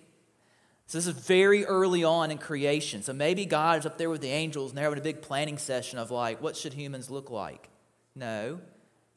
So 0.89 0.97
this 0.97 1.07
is 1.07 1.13
very 1.13 1.67
early 1.67 2.03
on 2.03 2.31
in 2.31 2.39
creation. 2.39 3.03
So 3.03 3.13
maybe 3.13 3.45
God 3.45 3.79
is 3.79 3.87
up 3.87 3.99
there 3.99 4.09
with 4.09 4.23
the 4.23 4.31
angels 4.31 4.71
and 4.71 4.79
they're 4.79 4.85
having 4.85 4.99
a 4.99 5.03
big 5.03 5.21
planning 5.21 5.59
session 5.59 5.99
of 5.99 6.11
like, 6.11 6.41
what 6.41 6.57
should 6.57 6.73
humans 6.73 7.11
look 7.11 7.31
like? 7.31 7.69
No, 8.17 8.59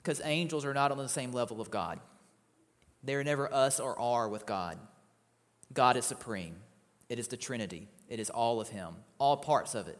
because 0.03 0.21
angels 0.25 0.65
are 0.65 0.73
not 0.73 0.91
on 0.91 0.97
the 0.97 1.07
same 1.07 1.31
level 1.31 1.61
of 1.61 1.71
God. 1.71 2.01
They're 3.03 3.23
never 3.23 3.51
us 3.51 3.79
or 3.79 3.97
are 3.97 4.27
with 4.27 4.45
God. 4.45 4.77
God 5.73 5.95
is 5.95 6.03
supreme. 6.03 6.57
It 7.07 7.19
is 7.19 7.29
the 7.29 7.37
Trinity. 7.37 7.87
It 8.09 8.19
is 8.19 8.29
all 8.29 8.59
of 8.59 8.67
Him, 8.67 8.93
all 9.17 9.37
parts 9.37 9.73
of 9.73 9.87
it. 9.87 9.97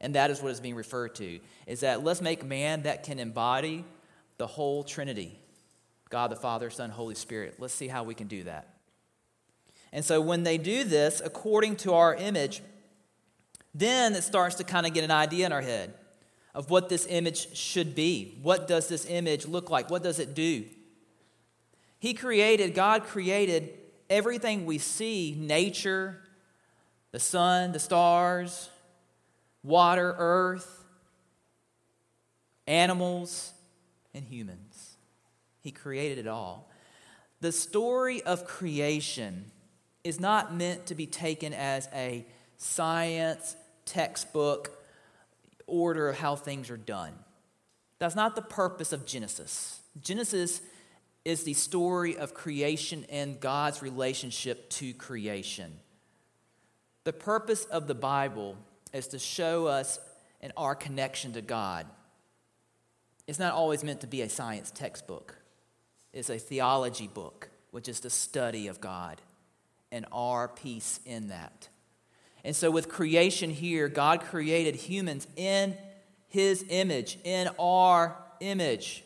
And 0.00 0.14
that 0.14 0.30
is 0.30 0.40
what 0.40 0.50
is 0.50 0.60
being 0.60 0.74
referred 0.74 1.14
to 1.16 1.40
is 1.66 1.80
that 1.80 2.04
let's 2.04 2.22
make 2.22 2.42
man 2.42 2.84
that 2.84 3.02
can 3.02 3.18
embody 3.18 3.84
the 4.38 4.46
whole 4.46 4.82
Trinity. 4.82 5.38
God 6.08 6.30
the 6.30 6.36
Father, 6.36 6.70
Son, 6.70 6.88
Holy 6.88 7.14
Spirit. 7.14 7.56
Let's 7.58 7.74
see 7.74 7.88
how 7.88 8.02
we 8.02 8.14
can 8.14 8.28
do 8.28 8.44
that. 8.44 8.75
And 9.96 10.04
so 10.04 10.20
when 10.20 10.42
they 10.42 10.58
do 10.58 10.84
this 10.84 11.22
according 11.24 11.76
to 11.76 11.94
our 11.94 12.14
image, 12.14 12.60
then 13.74 14.14
it 14.14 14.24
starts 14.24 14.56
to 14.56 14.64
kind 14.64 14.84
of 14.84 14.92
get 14.92 15.04
an 15.04 15.10
idea 15.10 15.46
in 15.46 15.52
our 15.52 15.62
head 15.62 15.94
of 16.54 16.68
what 16.68 16.90
this 16.90 17.06
image 17.08 17.56
should 17.56 17.94
be. 17.94 18.38
What 18.42 18.68
does 18.68 18.88
this 18.88 19.06
image 19.06 19.46
look 19.46 19.70
like? 19.70 19.88
What 19.88 20.02
does 20.02 20.18
it 20.18 20.34
do? 20.34 20.66
He 21.98 22.12
created, 22.12 22.74
God 22.74 23.04
created 23.04 23.70
everything 24.10 24.66
we 24.66 24.76
see 24.76 25.34
nature, 25.34 26.20
the 27.12 27.18
sun, 27.18 27.72
the 27.72 27.78
stars, 27.78 28.68
water, 29.64 30.14
earth, 30.18 30.84
animals, 32.66 33.50
and 34.12 34.26
humans. 34.26 34.98
He 35.62 35.70
created 35.70 36.18
it 36.18 36.26
all. 36.26 36.68
The 37.40 37.50
story 37.50 38.22
of 38.24 38.44
creation 38.44 39.52
is 40.06 40.20
not 40.20 40.54
meant 40.54 40.86
to 40.86 40.94
be 40.94 41.04
taken 41.04 41.52
as 41.52 41.88
a 41.92 42.24
science 42.58 43.56
textbook 43.84 44.70
order 45.66 46.08
of 46.08 46.16
how 46.16 46.36
things 46.36 46.70
are 46.70 46.76
done. 46.76 47.12
That's 47.98 48.14
not 48.14 48.36
the 48.36 48.42
purpose 48.42 48.92
of 48.92 49.04
Genesis. 49.04 49.80
Genesis 50.00 50.60
is 51.24 51.42
the 51.42 51.54
story 51.54 52.16
of 52.16 52.34
creation 52.34 53.04
and 53.10 53.40
God's 53.40 53.82
relationship 53.82 54.70
to 54.70 54.94
creation. 54.94 55.72
The 57.02 57.12
purpose 57.12 57.64
of 57.64 57.88
the 57.88 57.94
Bible 57.94 58.56
is 58.92 59.08
to 59.08 59.18
show 59.18 59.66
us 59.66 59.98
and 60.40 60.52
our 60.56 60.76
connection 60.76 61.32
to 61.32 61.42
God. 61.42 61.84
It's 63.26 63.40
not 63.40 63.54
always 63.54 63.82
meant 63.82 64.02
to 64.02 64.06
be 64.06 64.22
a 64.22 64.28
science 64.28 64.70
textbook, 64.70 65.34
it's 66.12 66.30
a 66.30 66.38
theology 66.38 67.08
book, 67.08 67.48
which 67.72 67.88
is 67.88 67.98
the 67.98 68.10
study 68.10 68.68
of 68.68 68.80
God 68.80 69.20
and 69.96 70.04
our 70.12 70.46
peace 70.46 71.00
in 71.06 71.28
that. 71.28 71.68
And 72.44 72.54
so, 72.54 72.70
with 72.70 72.88
creation 72.88 73.50
here, 73.50 73.88
God 73.88 74.20
created 74.20 74.76
humans 74.76 75.26
in 75.36 75.74
his 76.28 76.64
image, 76.68 77.18
in 77.24 77.48
our 77.58 78.14
image. 78.40 79.02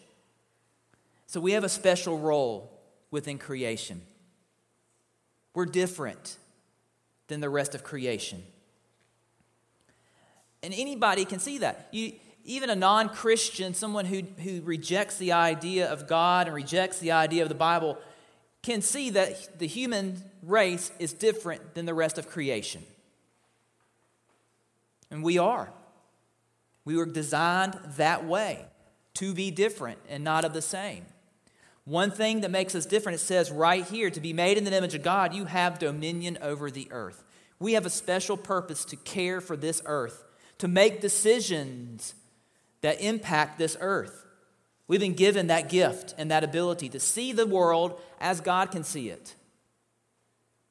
So, 1.26 1.40
we 1.40 1.52
have 1.52 1.62
a 1.62 1.68
special 1.68 2.18
role 2.18 2.76
within 3.10 3.38
creation. 3.38 4.02
We're 5.54 5.66
different 5.66 6.36
than 7.28 7.40
the 7.40 7.48
rest 7.48 7.74
of 7.74 7.84
creation. 7.84 8.42
And 10.62 10.74
anybody 10.74 11.24
can 11.24 11.38
see 11.38 11.58
that. 11.58 11.88
You, 11.92 12.12
even 12.44 12.68
a 12.68 12.74
non 12.74 13.08
Christian, 13.08 13.74
someone 13.74 14.06
who, 14.06 14.22
who 14.42 14.60
rejects 14.62 15.18
the 15.18 15.32
idea 15.32 15.90
of 15.90 16.08
God 16.08 16.48
and 16.48 16.54
rejects 16.54 16.98
the 16.98 17.12
idea 17.12 17.42
of 17.42 17.48
the 17.48 17.54
Bible, 17.54 17.96
can 18.62 18.82
see 18.82 19.10
that 19.10 19.58
the 19.58 19.66
human 19.66 20.22
race 20.42 20.92
is 20.98 21.12
different 21.12 21.74
than 21.74 21.86
the 21.86 21.94
rest 21.94 22.18
of 22.18 22.28
creation. 22.28 22.82
And 25.10 25.22
we 25.22 25.38
are. 25.38 25.72
We 26.84 26.96
were 26.96 27.06
designed 27.06 27.78
that 27.96 28.26
way 28.26 28.64
to 29.14 29.34
be 29.34 29.50
different 29.50 29.98
and 30.08 30.22
not 30.22 30.44
of 30.44 30.52
the 30.52 30.62
same. 30.62 31.06
One 31.84 32.10
thing 32.10 32.42
that 32.42 32.50
makes 32.50 32.74
us 32.74 32.86
different, 32.86 33.16
it 33.16 33.24
says 33.24 33.50
right 33.50 33.84
here 33.84 34.10
to 34.10 34.20
be 34.20 34.32
made 34.32 34.58
in 34.58 34.64
the 34.64 34.76
image 34.76 34.94
of 34.94 35.02
God, 35.02 35.34
you 35.34 35.46
have 35.46 35.78
dominion 35.78 36.38
over 36.40 36.70
the 36.70 36.88
earth. 36.90 37.24
We 37.58 37.72
have 37.72 37.86
a 37.86 37.90
special 37.90 38.36
purpose 38.36 38.84
to 38.86 38.96
care 38.96 39.40
for 39.40 39.56
this 39.56 39.82
earth, 39.86 40.24
to 40.58 40.68
make 40.68 41.00
decisions 41.00 42.14
that 42.82 43.00
impact 43.00 43.58
this 43.58 43.76
earth. 43.80 44.24
We've 44.90 44.98
been 44.98 45.14
given 45.14 45.46
that 45.46 45.68
gift 45.68 46.16
and 46.18 46.32
that 46.32 46.42
ability 46.42 46.88
to 46.88 46.98
see 46.98 47.30
the 47.30 47.46
world 47.46 48.00
as 48.20 48.40
God 48.40 48.72
can 48.72 48.82
see 48.82 49.08
it. 49.08 49.36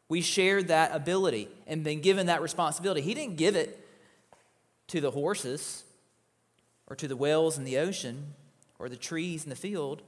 We 0.10 0.20
shared 0.20 0.68
that 0.68 0.94
ability 0.94 1.48
and 1.66 1.86
been 1.86 2.02
given 2.02 2.26
that 2.26 2.42
responsibility. 2.42 3.00
He 3.00 3.14
didn't 3.14 3.38
give 3.38 3.56
it 3.56 3.80
to 4.88 5.00
the 5.00 5.12
horses 5.12 5.86
or 6.88 6.98
to 6.98 7.08
the 7.08 7.16
whales 7.16 7.58
in 7.58 7.64
the 7.64 7.78
ocean 7.78 8.34
or 8.78 8.90
the 8.90 8.98
trees 8.98 9.46
in 9.46 9.50
the 9.50 9.56
field. 9.56 10.02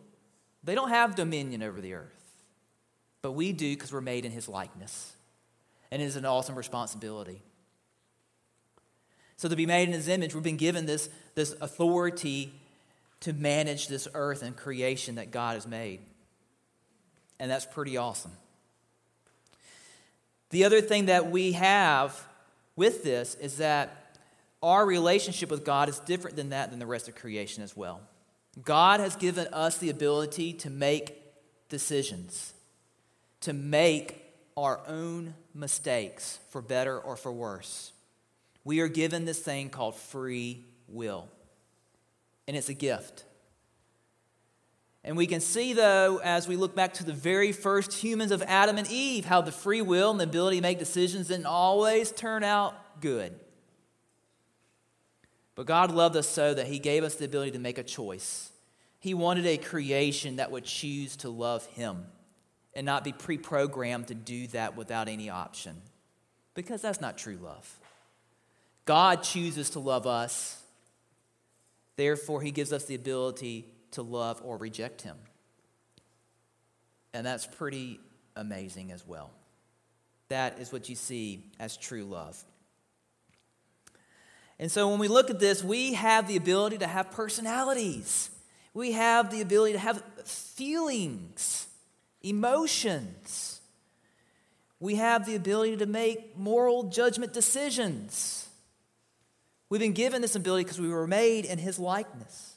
They 0.62 0.76
don't 0.76 0.90
have 0.90 1.16
dominion 1.16 1.64
over 1.64 1.80
the 1.80 1.94
earth. 1.94 2.34
But 3.22 3.32
we 3.32 3.54
do 3.54 3.74
because 3.74 3.94
we're 3.94 4.02
made 4.02 4.26
in 4.26 4.34
his 4.34 4.50
likeness. 4.50 5.14
And 5.90 6.02
it 6.02 6.06
is 6.06 6.18
an 6.18 6.26
awesome 6.26 6.56
responsibility. 6.56 7.44
So, 9.38 9.48
to 9.48 9.56
be 9.56 9.66
made 9.66 9.88
in 9.88 9.94
his 9.94 10.10
image, 10.10 10.36
we've 10.36 10.44
been 10.44 10.58
given 10.58 10.86
this, 10.86 11.10
this 11.34 11.56
authority 11.62 12.52
to 13.22 13.34
manage 13.34 13.88
this 13.88 14.08
earth 14.14 14.44
and 14.44 14.56
creation 14.56 15.16
that 15.16 15.32
God 15.32 15.56
has 15.56 15.68
made. 15.68 16.00
And 17.40 17.50
that's 17.50 17.66
pretty 17.66 17.98
awesome. 17.98 18.32
The 20.52 20.66
other 20.66 20.82
thing 20.82 21.06
that 21.06 21.32
we 21.32 21.54
have 21.54 22.20
with 22.76 23.04
this 23.04 23.36
is 23.36 23.58
that 23.58 24.18
our 24.62 24.86
relationship 24.86 25.50
with 25.50 25.66
God 25.66 25.90
is 25.90 26.00
different 26.00 26.36
than 26.36 26.50
that 26.50 26.70
than 26.70 26.80
the 26.80 26.86
rest 26.86 27.08
of 27.08 27.16
creation 27.16 27.64
as 27.64 27.76
well. 27.76 28.02
God 28.64 29.00
has 29.00 29.16
given 29.16 29.48
us 29.54 29.78
the 29.78 29.90
ability 29.90 30.54
to 30.54 30.70
make 30.70 31.18
decisions, 31.70 32.54
to 33.42 33.54
make 33.54 34.24
our 34.58 34.82
own 34.88 35.34
mistakes 35.54 36.40
for 36.50 36.62
better 36.62 37.00
or 37.00 37.16
for 37.16 37.32
worse. 37.32 37.94
We 38.64 38.82
are 38.82 38.88
given 38.88 39.26
this 39.26 39.40
thing 39.40 39.70
called 39.70 39.96
free 39.96 40.66
will, 40.88 41.28
and 42.48 42.56
it's 42.58 42.70
a 42.70 42.74
gift. 42.74 43.26
And 45.04 45.18
we 45.18 45.26
can 45.26 45.42
see, 45.42 45.74
though, 45.74 46.20
as 46.24 46.48
we 46.48 46.56
look 46.56 46.76
back 46.76 46.94
to 46.96 47.04
the 47.04 47.14
very 47.14 47.52
first 47.52 47.94
humans 47.94 48.32
of 48.32 48.44
Adam 48.44 48.78
and 48.78 48.90
Eve, 48.90 49.26
how 49.26 49.42
the 49.42 49.52
free 49.52 49.82
will 49.82 50.12
and 50.12 50.20
the 50.20 50.26
ability 50.26 50.58
to 50.58 50.62
make 50.62 50.78
decisions 50.78 51.30
didn't 51.30 51.48
always 51.48 52.12
turn 52.12 52.44
out 52.44 53.02
good. 53.02 53.34
But 55.56 55.66
God 55.66 55.92
loved 55.92 56.16
us 56.16 56.28
so 56.28 56.54
that 56.54 56.68
He 56.68 56.78
gave 56.78 57.04
us 57.04 57.16
the 57.16 57.26
ability 57.26 57.52
to 57.52 57.60
make 57.60 57.80
a 57.80 57.84
choice. 57.84 58.52
He 59.00 59.16
wanted 59.16 59.48
a 59.48 59.58
creation 59.58 60.36
that 60.36 60.52
would 60.52 60.66
choose 60.66 61.16
to 61.18 61.30
love 61.30 61.66
Him 61.68 62.06
and 62.76 62.86
not 62.86 63.04
be 63.04 63.12
pre 63.12 63.38
programmed 63.38 64.08
to 64.08 64.16
do 64.16 64.48
that 64.48 64.78
without 64.78 65.08
any 65.08 65.30
option. 65.30 65.82
Because 66.54 66.82
that's 66.82 67.02
not 67.02 67.18
true 67.18 67.38
love. 67.42 67.80
God 68.86 69.24
chooses 69.24 69.72
to 69.72 69.80
love 69.80 70.06
us, 70.06 70.61
therefore, 71.96 72.42
He 72.42 72.52
gives 72.52 72.74
us 72.74 72.86
the 72.86 72.96
ability 72.96 73.68
to 73.92 74.02
love 74.02 74.42
or 74.44 74.58
reject 74.58 75.02
Him. 75.02 75.18
And 77.14 77.26
that's 77.26 77.46
pretty 77.46 78.00
amazing 78.36 78.92
as 78.92 79.06
well. 79.06 79.32
That 80.30 80.60
is 80.60 80.72
what 80.72 80.88
you 80.88 80.96
see 80.96 81.44
as 81.60 81.76
true 81.76 82.06
love. 82.06 82.42
And 84.60 84.72
so 84.72 84.90
when 84.90 85.00
we 85.00 85.08
look 85.08 85.30
at 85.30 85.40
this, 85.40 85.64
we 85.64 85.94
have 85.94 86.28
the 86.28 86.38
ability 86.38 86.78
to 86.78 86.88
have 86.88 87.12
personalities. 87.12 88.30
We 88.74 88.92
have 88.92 89.32
the 89.32 89.42
ability 89.42 89.74
to 89.74 89.80
have 89.80 90.04
feelings, 90.24 91.68
emotions. 92.22 93.60
We 94.80 94.96
have 94.96 95.26
the 95.26 95.36
ability 95.36 95.78
to 95.78 95.86
make 95.86 96.38
moral 96.38 96.84
judgment 96.84 97.34
decisions. 97.34 98.48
We've 99.72 99.80
been 99.80 99.94
given 99.94 100.22
this 100.22 100.36
ability 100.36 100.66
because 100.66 100.82
we 100.82 100.90
were 100.90 101.08
made 101.08 101.46
in 101.46 101.58
His 101.58 101.80
likeness. 101.80 102.56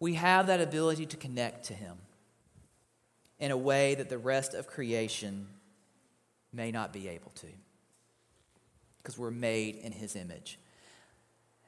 We 0.00 0.14
have 0.14 0.48
that 0.48 0.60
ability 0.60 1.06
to 1.06 1.16
connect 1.16 1.66
to 1.66 1.74
Him 1.74 1.96
in 3.38 3.52
a 3.52 3.56
way 3.56 3.94
that 3.94 4.08
the 4.08 4.18
rest 4.18 4.54
of 4.54 4.66
creation 4.66 5.46
may 6.52 6.72
not 6.72 6.92
be 6.92 7.06
able 7.06 7.30
to 7.36 7.46
because 8.98 9.16
we're 9.16 9.30
made 9.30 9.76
in 9.76 9.92
his 9.92 10.16
image. 10.16 10.58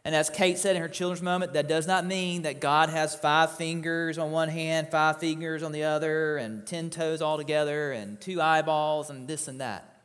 And 0.05 0.13
as 0.13 0.29
Kate 0.29 0.59
said 0.59 0.75
in 0.75 0.83
her 0.83 0.89
children's 0.89 1.23
moment, 1.23 1.53
that 1.53 1.69
does 1.69 1.87
not 1.87 2.05
mean 2.05 2.43
that 2.43 2.61
God 2.61 2.89
has 2.89 3.15
five 3.15 3.53
fingers 3.53 4.19
on 4.19 4.33
one 4.33 4.49
hand, 4.49 4.91
five 4.91 5.21
fingers 5.21 5.63
on 5.63 5.71
the 5.71 5.85
other, 5.85 6.37
and 6.37 6.67
ten 6.67 6.91
toes 6.91 7.23
all 7.23 7.37
together, 7.37 7.93
and 7.93 8.21
two 8.21 8.41
eyeballs, 8.41 9.09
and 9.09 9.29
this 9.29 9.47
and 9.47 9.61
that. 9.61 10.03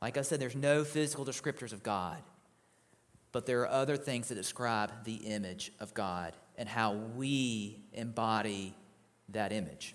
Like 0.00 0.16
I 0.16 0.22
said, 0.22 0.40
there's 0.40 0.56
no 0.56 0.84
physical 0.84 1.26
descriptors 1.26 1.74
of 1.74 1.82
God. 1.82 2.16
But 3.32 3.46
there 3.46 3.62
are 3.62 3.68
other 3.68 3.96
things 3.96 4.28
that 4.28 4.34
describe 4.34 5.04
the 5.04 5.14
image 5.14 5.72
of 5.80 5.94
God 5.94 6.34
and 6.56 6.68
how 6.68 6.92
we 6.92 7.82
embody 7.92 8.74
that 9.30 9.52
image. 9.52 9.94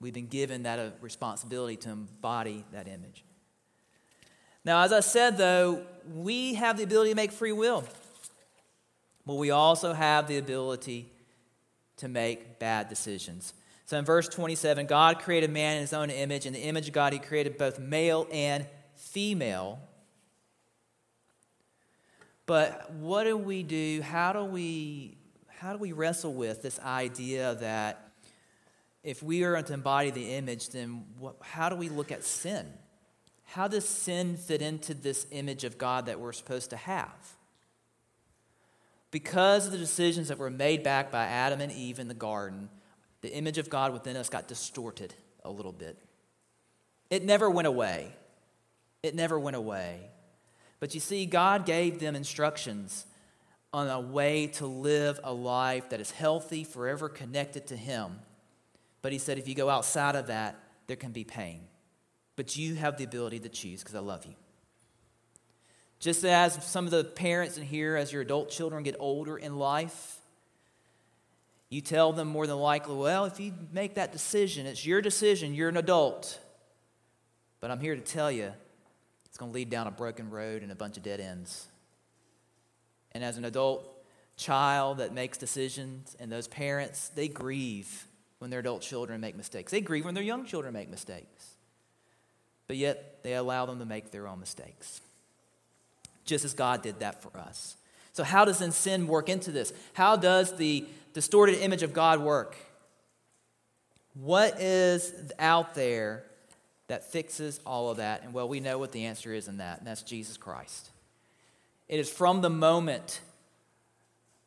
We've 0.00 0.14
been 0.14 0.28
given 0.28 0.62
that 0.62 0.78
uh, 0.78 0.90
responsibility 1.00 1.76
to 1.76 1.90
embody 1.90 2.64
that 2.72 2.88
image. 2.88 3.24
Now, 4.64 4.82
as 4.82 4.92
I 4.92 5.00
said, 5.00 5.38
though, 5.38 5.84
we 6.12 6.54
have 6.54 6.76
the 6.76 6.84
ability 6.84 7.10
to 7.10 7.16
make 7.16 7.32
free 7.32 7.52
will, 7.52 7.84
but 9.26 9.34
we 9.34 9.50
also 9.50 9.92
have 9.92 10.28
the 10.28 10.38
ability 10.38 11.10
to 11.98 12.08
make 12.08 12.58
bad 12.58 12.88
decisions. 12.88 13.54
So 13.86 13.98
in 13.98 14.04
verse 14.04 14.28
27, 14.28 14.86
God 14.86 15.18
created 15.20 15.50
man 15.50 15.76
in 15.76 15.80
his 15.80 15.92
own 15.92 16.10
image. 16.10 16.46
In 16.46 16.52
the 16.52 16.60
image 16.60 16.88
of 16.88 16.94
God, 16.94 17.12
he 17.12 17.18
created 17.18 17.56
both 17.56 17.78
male 17.78 18.28
and 18.30 18.66
female. 18.94 19.80
But 22.48 22.90
what 22.92 23.24
do 23.24 23.36
we 23.36 23.62
do? 23.62 24.00
How 24.00 24.32
do 24.32 24.42
we 24.42 25.18
how 25.58 25.72
do 25.72 25.78
we 25.78 25.92
wrestle 25.92 26.32
with 26.32 26.62
this 26.62 26.80
idea 26.80 27.56
that 27.56 28.10
if 29.04 29.22
we 29.22 29.44
are 29.44 29.60
to 29.60 29.72
embody 29.74 30.10
the 30.10 30.32
image, 30.34 30.70
then 30.70 31.04
what, 31.18 31.36
how 31.42 31.68
do 31.68 31.76
we 31.76 31.90
look 31.90 32.10
at 32.10 32.24
sin? 32.24 32.66
How 33.44 33.68
does 33.68 33.86
sin 33.86 34.38
fit 34.38 34.62
into 34.62 34.94
this 34.94 35.26
image 35.30 35.64
of 35.64 35.76
God 35.76 36.06
that 36.06 36.20
we're 36.20 36.32
supposed 36.32 36.70
to 36.70 36.78
have? 36.78 37.34
Because 39.10 39.66
of 39.66 39.72
the 39.72 39.78
decisions 39.78 40.28
that 40.28 40.38
were 40.38 40.48
made 40.48 40.82
back 40.82 41.10
by 41.10 41.24
Adam 41.24 41.60
and 41.60 41.70
Eve 41.70 41.98
in 41.98 42.08
the 42.08 42.14
garden, 42.14 42.70
the 43.20 43.34
image 43.34 43.58
of 43.58 43.68
God 43.68 43.92
within 43.92 44.16
us 44.16 44.30
got 44.30 44.48
distorted 44.48 45.12
a 45.44 45.50
little 45.50 45.72
bit. 45.72 45.98
It 47.10 47.24
never 47.24 47.50
went 47.50 47.68
away. 47.68 48.14
It 49.02 49.14
never 49.14 49.38
went 49.38 49.56
away. 49.56 50.08
But 50.80 50.94
you 50.94 51.00
see, 51.00 51.26
God 51.26 51.66
gave 51.66 51.98
them 51.98 52.14
instructions 52.14 53.06
on 53.72 53.88
a 53.88 54.00
way 54.00 54.46
to 54.46 54.66
live 54.66 55.20
a 55.24 55.32
life 55.32 55.90
that 55.90 56.00
is 56.00 56.10
healthy, 56.10 56.64
forever 56.64 57.08
connected 57.08 57.66
to 57.68 57.76
Him. 57.76 58.20
But 59.02 59.12
He 59.12 59.18
said, 59.18 59.38
if 59.38 59.48
you 59.48 59.54
go 59.54 59.68
outside 59.68 60.16
of 60.16 60.28
that, 60.28 60.56
there 60.86 60.96
can 60.96 61.12
be 61.12 61.24
pain. 61.24 61.60
But 62.36 62.56
you 62.56 62.76
have 62.76 62.96
the 62.96 63.04
ability 63.04 63.40
to 63.40 63.48
choose 63.48 63.80
because 63.80 63.94
I 63.94 64.00
love 64.00 64.24
you. 64.24 64.34
Just 65.98 66.24
as 66.24 66.64
some 66.64 66.84
of 66.84 66.92
the 66.92 67.02
parents 67.02 67.58
in 67.58 67.64
here, 67.64 67.96
as 67.96 68.12
your 68.12 68.22
adult 68.22 68.50
children 68.50 68.84
get 68.84 68.94
older 69.00 69.36
in 69.36 69.56
life, 69.56 70.18
you 71.68 71.80
tell 71.80 72.12
them 72.12 72.28
more 72.28 72.46
than 72.46 72.56
likely, 72.56 72.94
well, 72.94 73.24
if 73.24 73.40
you 73.40 73.52
make 73.72 73.94
that 73.94 74.12
decision, 74.12 74.64
it's 74.66 74.86
your 74.86 75.02
decision, 75.02 75.54
you're 75.54 75.68
an 75.68 75.76
adult. 75.76 76.40
But 77.60 77.70
I'm 77.70 77.80
here 77.80 77.96
to 77.96 78.00
tell 78.00 78.30
you, 78.30 78.52
it's 79.28 79.36
going 79.36 79.52
to 79.52 79.54
lead 79.54 79.70
down 79.70 79.86
a 79.86 79.90
broken 79.90 80.30
road 80.30 80.62
and 80.62 80.72
a 80.72 80.74
bunch 80.74 80.96
of 80.96 81.02
dead 81.02 81.20
ends. 81.20 81.66
And 83.12 83.22
as 83.24 83.36
an 83.36 83.44
adult 83.44 83.86
child 84.36 84.98
that 84.98 85.12
makes 85.12 85.38
decisions, 85.38 86.16
and 86.20 86.30
those 86.30 86.48
parents, 86.48 87.08
they 87.10 87.28
grieve 87.28 88.06
when 88.38 88.50
their 88.50 88.60
adult 88.60 88.82
children 88.82 89.20
make 89.20 89.36
mistakes. 89.36 89.72
They 89.72 89.80
grieve 89.80 90.04
when 90.04 90.14
their 90.14 90.22
young 90.22 90.44
children 90.44 90.72
make 90.72 90.88
mistakes. 90.88 91.54
But 92.66 92.76
yet, 92.76 93.22
they 93.22 93.34
allow 93.34 93.66
them 93.66 93.78
to 93.78 93.84
make 93.84 94.10
their 94.10 94.28
own 94.28 94.40
mistakes. 94.40 95.00
Just 96.24 96.44
as 96.44 96.54
God 96.54 96.82
did 96.82 97.00
that 97.00 97.22
for 97.22 97.36
us. 97.36 97.76
So, 98.12 98.22
how 98.24 98.44
does 98.44 98.58
then 98.58 98.72
sin 98.72 99.06
work 99.06 99.28
into 99.28 99.50
this? 99.50 99.72
How 99.94 100.16
does 100.16 100.56
the 100.56 100.84
distorted 101.14 101.56
image 101.62 101.82
of 101.82 101.92
God 101.92 102.20
work? 102.20 102.56
What 104.14 104.60
is 104.60 105.12
out 105.38 105.74
there 105.74 106.24
that 106.88 107.10
fixes 107.10 107.60
all 107.64 107.90
of 107.90 107.98
that? 107.98 108.22
And 108.24 108.34
well, 108.34 108.48
we 108.48 108.60
know 108.60 108.78
what 108.78 108.92
the 108.92 109.06
answer 109.06 109.32
is 109.32 109.48
in 109.48 109.58
that, 109.58 109.78
and 109.78 109.86
that's 109.86 110.02
Jesus 110.02 110.36
Christ. 110.36 110.90
It 111.88 112.00
is 112.00 112.10
from 112.10 112.42
the 112.42 112.50
moment 112.50 113.20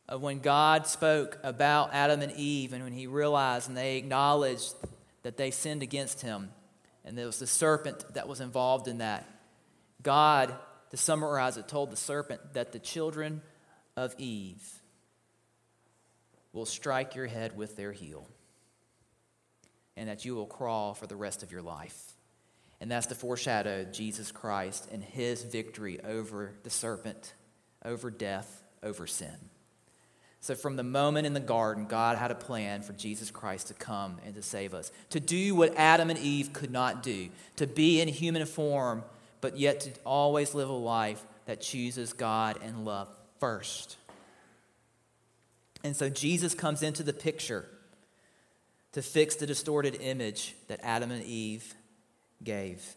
of 0.07 0.21
when 0.21 0.39
God 0.39 0.85
spoke 0.85 1.39
about 1.41 1.93
Adam 1.93 2.21
and 2.21 2.33
Eve 2.33 2.73
and 2.73 2.83
when 2.83 2.93
he 2.93 3.07
realized 3.07 3.69
and 3.69 3.77
they 3.77 3.97
acknowledged 3.97 4.75
that 5.23 5.37
they 5.37 5.51
sinned 5.51 5.81
against 5.81 6.21
him. 6.21 6.49
And 7.05 7.17
there 7.17 7.25
was 7.25 7.39
the 7.39 7.47
serpent 7.47 8.13
that 8.13 8.27
was 8.27 8.41
involved 8.41 8.87
in 8.87 8.99
that. 8.99 9.25
God, 10.03 10.53
to 10.89 10.97
summarize 10.97 11.57
it, 11.57 11.67
told 11.67 11.91
the 11.91 11.95
serpent 11.95 12.53
that 12.53 12.73
the 12.73 12.79
children 12.79 13.41
of 13.95 14.13
Eve 14.17 14.81
will 16.53 16.65
strike 16.65 17.15
your 17.15 17.27
head 17.27 17.55
with 17.55 17.77
their 17.77 17.91
heel 17.91 18.27
and 19.95 20.09
that 20.09 20.25
you 20.25 20.35
will 20.35 20.45
crawl 20.45 20.93
for 20.93 21.07
the 21.07 21.15
rest 21.15 21.43
of 21.43 21.51
your 21.51 21.61
life. 21.61 22.10
And 22.81 22.89
that's 22.89 23.05
the 23.05 23.15
foreshadow 23.15 23.85
Jesus 23.85 24.31
Christ 24.31 24.89
and 24.91 25.03
his 25.03 25.43
victory 25.43 25.99
over 26.03 26.53
the 26.63 26.71
serpent, 26.71 27.35
over 27.85 28.09
death, 28.09 28.63
over 28.81 29.05
sin. 29.05 29.35
So, 30.39 30.55
from 30.55 30.75
the 30.75 30.83
moment 30.83 31.27
in 31.27 31.33
the 31.33 31.39
garden, 31.39 31.85
God 31.85 32.17
had 32.17 32.31
a 32.31 32.35
plan 32.35 32.81
for 32.81 32.93
Jesus 32.93 33.29
Christ 33.29 33.67
to 33.67 33.75
come 33.75 34.17
and 34.25 34.33
to 34.33 34.41
save 34.41 34.73
us, 34.73 34.91
to 35.11 35.19
do 35.19 35.53
what 35.53 35.77
Adam 35.77 36.09
and 36.09 36.17
Eve 36.17 36.51
could 36.51 36.71
not 36.71 37.03
do, 37.03 37.29
to 37.57 37.67
be 37.67 38.01
in 38.01 38.07
human 38.07 38.47
form, 38.47 39.03
but 39.39 39.59
yet 39.59 39.81
to 39.81 39.91
always 40.03 40.55
live 40.55 40.67
a 40.67 40.73
life 40.73 41.23
that 41.45 41.61
chooses 41.61 42.13
God 42.13 42.57
and 42.63 42.83
love 42.83 43.07
first. 43.39 43.97
And 45.83 45.95
so, 45.95 46.09
Jesus 46.09 46.55
comes 46.55 46.81
into 46.81 47.03
the 47.03 47.13
picture 47.13 47.67
to 48.93 49.03
fix 49.03 49.35
the 49.35 49.45
distorted 49.45 50.01
image 50.01 50.55
that 50.67 50.79
Adam 50.81 51.11
and 51.11 51.23
Eve 51.23 51.75
gave. 52.43 52.95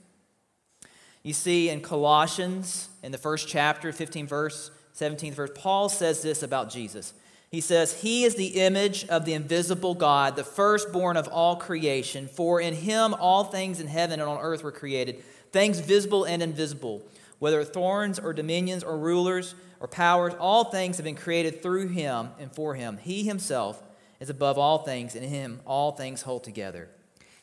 You 1.22 1.32
see, 1.32 1.70
in 1.70 1.80
Colossians, 1.80 2.88
in 3.02 3.12
the 3.12 3.18
first 3.18 3.48
chapter, 3.48 3.92
15 3.92 4.26
verse, 4.26 4.70
17th 4.94 5.34
verse, 5.34 5.50
Paul 5.54 5.88
says 5.88 6.22
this 6.22 6.42
about 6.42 6.70
Jesus. 6.70 7.14
He 7.50 7.60
says, 7.60 8.02
He 8.02 8.24
is 8.24 8.34
the 8.34 8.60
image 8.60 9.06
of 9.06 9.24
the 9.24 9.32
invisible 9.32 9.94
God, 9.94 10.36
the 10.36 10.44
firstborn 10.44 11.16
of 11.16 11.28
all 11.28 11.56
creation. 11.56 12.26
For 12.26 12.60
in 12.60 12.74
him 12.74 13.14
all 13.14 13.44
things 13.44 13.80
in 13.80 13.86
heaven 13.86 14.20
and 14.20 14.28
on 14.28 14.40
earth 14.40 14.62
were 14.62 14.72
created, 14.72 15.22
things 15.52 15.78
visible 15.80 16.24
and 16.24 16.42
invisible, 16.42 17.02
whether 17.38 17.62
thorns 17.64 18.18
or 18.18 18.32
dominions 18.32 18.82
or 18.82 18.98
rulers 18.98 19.54
or 19.80 19.88
powers, 19.88 20.34
all 20.40 20.64
things 20.64 20.96
have 20.96 21.04
been 21.04 21.14
created 21.14 21.62
through 21.62 21.88
him 21.88 22.30
and 22.38 22.52
for 22.52 22.74
him. 22.74 22.98
He 22.98 23.24
himself 23.24 23.82
is 24.18 24.30
above 24.30 24.58
all 24.58 24.78
things, 24.78 25.14
and 25.14 25.24
in 25.24 25.30
him 25.30 25.60
all 25.64 25.92
things 25.92 26.22
hold 26.22 26.42
together. 26.44 26.88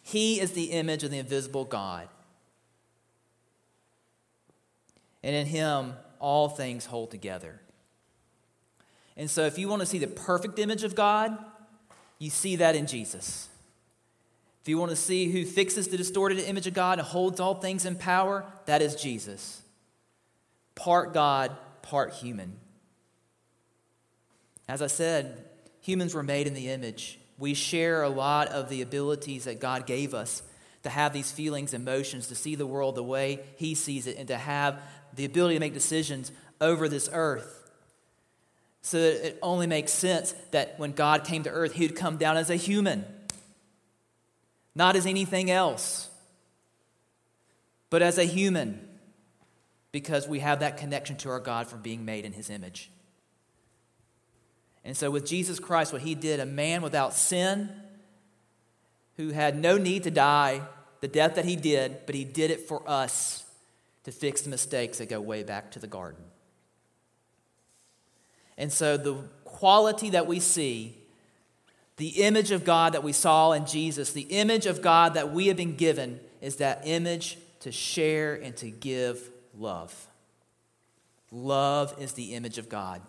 He 0.02 0.40
is 0.40 0.52
the 0.52 0.72
image 0.72 1.04
of 1.04 1.12
the 1.12 1.20
invisible 1.20 1.66
God. 1.66 2.08
And 5.24 5.36
in 5.36 5.46
him, 5.46 5.94
all 6.20 6.50
things 6.50 6.86
hold 6.86 7.12
together. 7.12 7.62
And 9.16 9.30
so, 9.30 9.46
if 9.46 9.58
you 9.58 9.68
want 9.68 9.82
to 9.82 9.86
see 9.86 10.00
the 10.00 10.08
perfect 10.08 10.58
image 10.58 10.84
of 10.84 10.96
God, 10.96 11.38
you 12.18 12.30
see 12.30 12.56
that 12.58 12.76
in 12.76 12.88
Jesus. 12.88 13.50
If 14.62 14.70
you 14.70 14.78
want 14.78 14.92
to 14.92 14.96
see 14.96 15.32
who 15.32 15.46
fixes 15.46 15.88
the 15.88 15.98
distorted 15.98 16.40
image 16.40 16.68
of 16.68 16.74
God 16.74 17.00
and 17.00 17.08
holds 17.08 17.40
all 17.40 17.56
things 17.56 17.86
in 17.86 17.96
power, 17.96 18.46
that 18.66 18.82
is 18.82 18.96
Jesus. 18.96 19.62
Part 20.76 21.14
God, 21.14 21.56
part 21.82 22.14
human. 22.14 22.58
As 24.68 24.82
I 24.82 24.88
said, 24.88 25.46
humans 25.82 26.14
were 26.14 26.24
made 26.24 26.48
in 26.48 26.54
the 26.54 26.70
image 26.70 27.20
we 27.42 27.56
share 27.56 28.04
a 28.04 28.10
lot 28.10 28.50
of 28.50 28.70
the 28.70 28.84
abilities 28.84 29.46
that 29.46 29.60
God 29.60 29.88
gave 29.88 30.14
us 30.14 30.44
to 30.84 30.90
have 30.90 31.12
these 31.12 31.32
feelings, 31.32 31.74
emotions, 31.74 32.28
to 32.28 32.36
see 32.36 32.54
the 32.54 32.68
world 32.68 32.94
the 32.96 33.04
way 33.04 33.40
He 33.58 33.74
sees 33.74 34.06
it, 34.06 34.18
and 34.18 34.28
to 34.28 34.38
have 34.38 34.80
the 35.16 35.26
ability 35.26 35.56
to 35.56 35.60
make 35.60 35.74
decisions 35.74 36.32
over 36.62 36.88
this 36.88 37.10
earth. 37.12 37.72
So 38.84 39.00
that 39.00 39.28
it 39.28 39.40
only 39.42 39.66
makes 39.66 39.92
sense 39.92 40.36
that 40.52 40.78
when 40.78 40.92
God 40.92 41.24
came 41.24 41.42
to 41.44 41.50
earth, 41.50 41.74
He 41.74 41.88
would 41.88 41.96
come 41.96 42.18
down 42.18 42.38
as 42.38 42.52
a 42.52 42.56
human, 42.56 43.06
not 44.76 44.96
as 44.96 45.08
anything 45.08 45.50
else, 45.50 46.10
but 47.90 48.04
as 48.04 48.20
a 48.20 48.24
human, 48.24 48.88
because 49.92 50.28
we 50.28 50.40
have 50.40 50.60
that 50.60 50.78
connection 50.78 51.16
to 51.18 51.30
our 51.30 51.40
God 51.40 51.68
from 51.68 51.82
being 51.82 52.06
made 52.06 52.24
in 52.24 52.34
His 52.34 52.52
image. 52.52 52.92
And 54.84 54.98
so, 54.98 55.12
with 55.12 55.26
Jesus 55.26 55.60
Christ, 55.60 55.94
what 55.94 56.02
he 56.02 56.16
did, 56.16 56.40
a 56.40 56.46
man 56.46 56.82
without 56.82 57.14
sin 57.14 57.70
who 59.18 59.30
had 59.30 59.58
no 59.58 59.78
need 59.78 60.04
to 60.04 60.12
die, 60.12 60.62
the 61.02 61.08
death 61.08 61.36
that 61.36 61.46
he 61.46 61.56
did, 61.56 62.06
but 62.06 62.16
he 62.16 62.24
did 62.24 62.52
it 62.52 62.62
for 62.68 62.82
us 62.90 63.46
to 64.04 64.12
fix 64.12 64.42
the 64.42 64.50
mistakes 64.50 64.98
that 64.98 65.10
go 65.10 65.22
way 65.22 65.44
back 65.44 65.72
to 65.72 65.80
the 65.80 65.88
garden. 65.88 66.24
And 68.58 68.72
so, 68.72 68.98
the 68.98 69.16
quality 69.44 70.10
that 70.12 70.26
we 70.26 70.40
see, 70.40 70.98
the 71.98 72.24
image 72.24 72.52
of 72.52 72.64
God 72.64 72.94
that 72.94 73.04
we 73.04 73.12
saw 73.12 73.52
in 73.52 73.66
Jesus, 73.66 74.12
the 74.12 74.22
image 74.22 74.66
of 74.66 74.82
God 74.82 75.14
that 75.14 75.32
we 75.32 75.48
have 75.48 75.58
been 75.58 75.76
given, 75.76 76.20
is 76.42 76.56
that 76.56 76.82
image 76.86 77.38
to 77.60 77.72
share 77.72 78.34
and 78.34 78.58
to 78.58 78.72
give 78.72 79.30
love. 79.56 80.08
Love 81.32 81.96
is 82.00 82.14
the 82.14 82.34
image 82.34 82.58
of 82.58 82.68
God. 82.68 83.02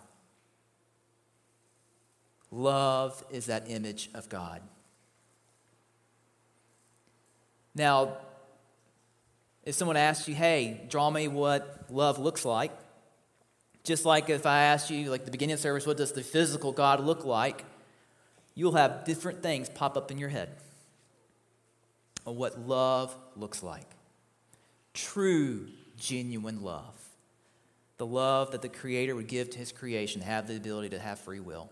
Love 2.53 3.23
is 3.31 3.47
that 3.47 3.63
image 3.67 4.11
of 4.13 4.29
God. 4.29 4.61
Now, 7.73 8.17
if 9.63 9.73
someone 9.73 9.97
asks 9.97 10.27
you, 10.27 10.35
hey, 10.35 10.85
draw 10.87 11.09
me 11.09 11.27
what 11.27 11.85
love 11.89 12.19
looks 12.19 12.45
like, 12.45 12.71
just 13.83 14.05
like 14.05 14.29
if 14.29 14.45
I 14.45 14.65
asked 14.65 14.91
you, 14.91 15.09
like 15.09 15.25
the 15.25 15.31
beginning 15.31 15.55
of 15.55 15.61
service, 15.61 15.87
what 15.87 15.97
does 15.97 16.11
the 16.11 16.21
physical 16.21 16.71
God 16.71 16.99
look 16.99 17.25
like? 17.25 17.65
You'll 18.53 18.75
have 18.75 19.03
different 19.03 19.41
things 19.41 19.67
pop 19.67 19.97
up 19.97 20.11
in 20.11 20.19
your 20.19 20.29
head 20.29 20.49
of 22.23 22.35
what 22.35 22.59
love 22.59 23.15
looks 23.35 23.63
like. 23.63 23.87
True, 24.93 25.69
genuine 25.97 26.61
love. 26.61 26.93
The 27.97 28.05
love 28.05 28.51
that 28.51 28.61
the 28.61 28.69
Creator 28.69 29.15
would 29.15 29.27
give 29.27 29.49
to 29.49 29.57
His 29.57 29.71
creation, 29.71 30.21
have 30.21 30.47
the 30.47 30.55
ability 30.55 30.89
to 30.89 30.99
have 30.99 31.17
free 31.17 31.39
will 31.39 31.71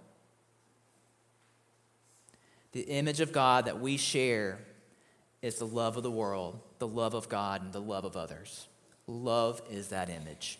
the 2.71 2.81
image 2.81 3.19
of 3.19 3.31
God 3.31 3.65
that 3.65 3.79
we 3.79 3.97
share 3.97 4.59
is 5.41 5.55
the 5.55 5.65
love 5.65 5.97
of 5.97 6.03
the 6.03 6.11
world, 6.11 6.59
the 6.79 6.87
love 6.87 7.13
of 7.13 7.27
God, 7.27 7.63
and 7.63 7.73
the 7.73 7.81
love 7.81 8.05
of 8.05 8.15
others. 8.15 8.67
Love 9.07 9.61
is 9.69 9.89
that 9.89 10.09
image. 10.09 10.59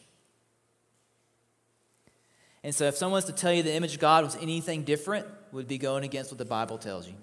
And 2.63 2.76
so, 2.76 2.86
if 2.86 2.95
someone 2.95 3.17
was 3.17 3.26
to 3.26 3.32
tell 3.32 3.54
you 3.54 3.63
the 3.63 3.74
image 3.74 3.95
of 3.95 4.00
God 4.00 4.24
was 4.24 4.36
anything 4.36 4.84
different, 4.84 5.26
would 5.52 5.67
be 5.67 5.78
going 5.78 6.04
against 6.04 6.32
what 6.32 6.38
the 6.38 6.45
Bible 6.45 6.78
tells 6.78 7.08
you. 7.08 7.15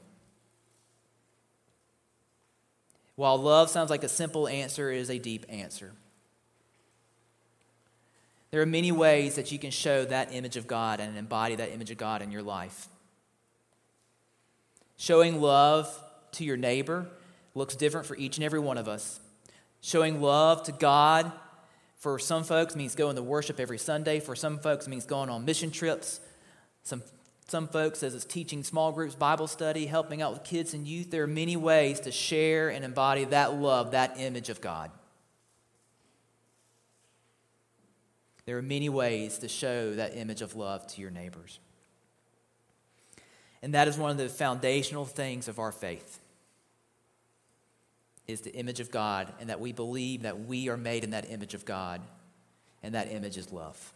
While 3.15 3.37
love 3.37 3.69
sounds 3.71 3.91
like 3.91 4.05
a 4.05 4.09
simple 4.09 4.49
answer, 4.49 4.91
it 4.91 4.99
is 4.99 5.11
a 5.11 5.19
deep 5.19 5.45
answer. 5.49 5.93
There 8.51 8.63
are 8.63 8.67
many 8.67 8.93
ways 8.93 9.35
that 9.35 9.53
you 9.53 9.59
can 9.59 9.71
show 9.71 10.05
that 10.07 10.33
image 10.33 10.57
of 10.57 10.67
God 10.67 11.01
and 11.01 11.17
embody 11.17 11.57
that 11.57 11.73
image 11.73 11.91
of 11.91 11.99
God 11.99 12.23
in 12.23 12.31
your 12.31 12.43
life. 12.43 12.89
Showing 14.99 15.41
love 15.41 15.89
to 16.33 16.45
your 16.45 16.57
neighbor 16.57 17.07
looks 17.55 17.77
different 17.77 18.07
for 18.07 18.17
each 18.17 18.37
and 18.37 18.45
every 18.45 18.59
one 18.59 18.77
of 18.77 18.89
us. 18.89 19.21
Showing 19.81 20.21
love 20.21 20.65
to 20.65 20.73
God 20.73 21.31
for 21.97 22.19
some 22.19 22.43
folks 22.43 22.75
means 22.75 22.97
going 22.97 23.15
to 23.15 23.23
worship 23.23 23.61
every 23.61 23.79
Sunday. 23.79 24.19
For 24.19 24.35
some 24.35 24.59
folks 24.59 24.89
means 24.89 25.07
going 25.07 25.31
on 25.31 25.45
mission 25.45 25.71
trips. 25.71 26.21
Some, 26.83 27.05
some 27.47 27.69
folks 27.69 28.01
says 28.01 28.13
it's 28.13 28.25
teaching 28.25 28.65
small 28.65 28.91
groups, 28.91 29.15
Bible 29.15 29.47
study, 29.47 29.87
helping 29.87 30.21
out 30.21 30.33
with 30.33 30.43
kids 30.43 30.75
and 30.75 30.87
youth. 30.87 31.13
There 31.13 31.23
are 31.23 31.29
many 31.29 31.57
ways 31.57 32.01
to 32.01 32.11
share 32.11 32.69
and 32.69 32.85
embody 32.85 33.25
that 33.27 33.55
love, 33.55 33.93
that 33.93 34.19
image 34.19 34.49
of 34.49 34.61
God. 34.61 34.91
There 38.47 38.59
are 38.59 38.63
many 38.63 38.89
ways 38.89 39.39
to 39.39 39.49
show 39.49 39.95
that 39.95 40.17
image 40.17 40.43
of 40.43 40.57
love 40.57 40.89
to 40.89 41.01
your 41.01 41.11
neighbors. 41.13 41.61
And 43.63 43.75
that 43.75 43.89
is 43.89 43.99
one 43.99 44.11
of 44.11 44.19
the 44.19 44.29
foundational 44.29 45.05
things 45.05 45.49
of 45.49 45.59
our 45.59 45.73
faith 45.73 46.21
is 48.27 48.43
the 48.43 48.55
image 48.55 48.79
of 48.79 48.91
God 48.91 49.33
and 49.41 49.49
that 49.49 49.59
we 49.59 49.73
believe 49.73 50.23
that 50.23 50.47
we 50.47 50.69
are 50.69 50.77
made 50.77 51.03
in 51.03 51.11
that 51.11 51.31
image 51.31 51.55
of 51.55 51.65
God 51.65 52.01
and 52.83 52.95
that 52.95 53.11
image 53.11 53.37
is 53.37 53.53
love. 53.53 53.93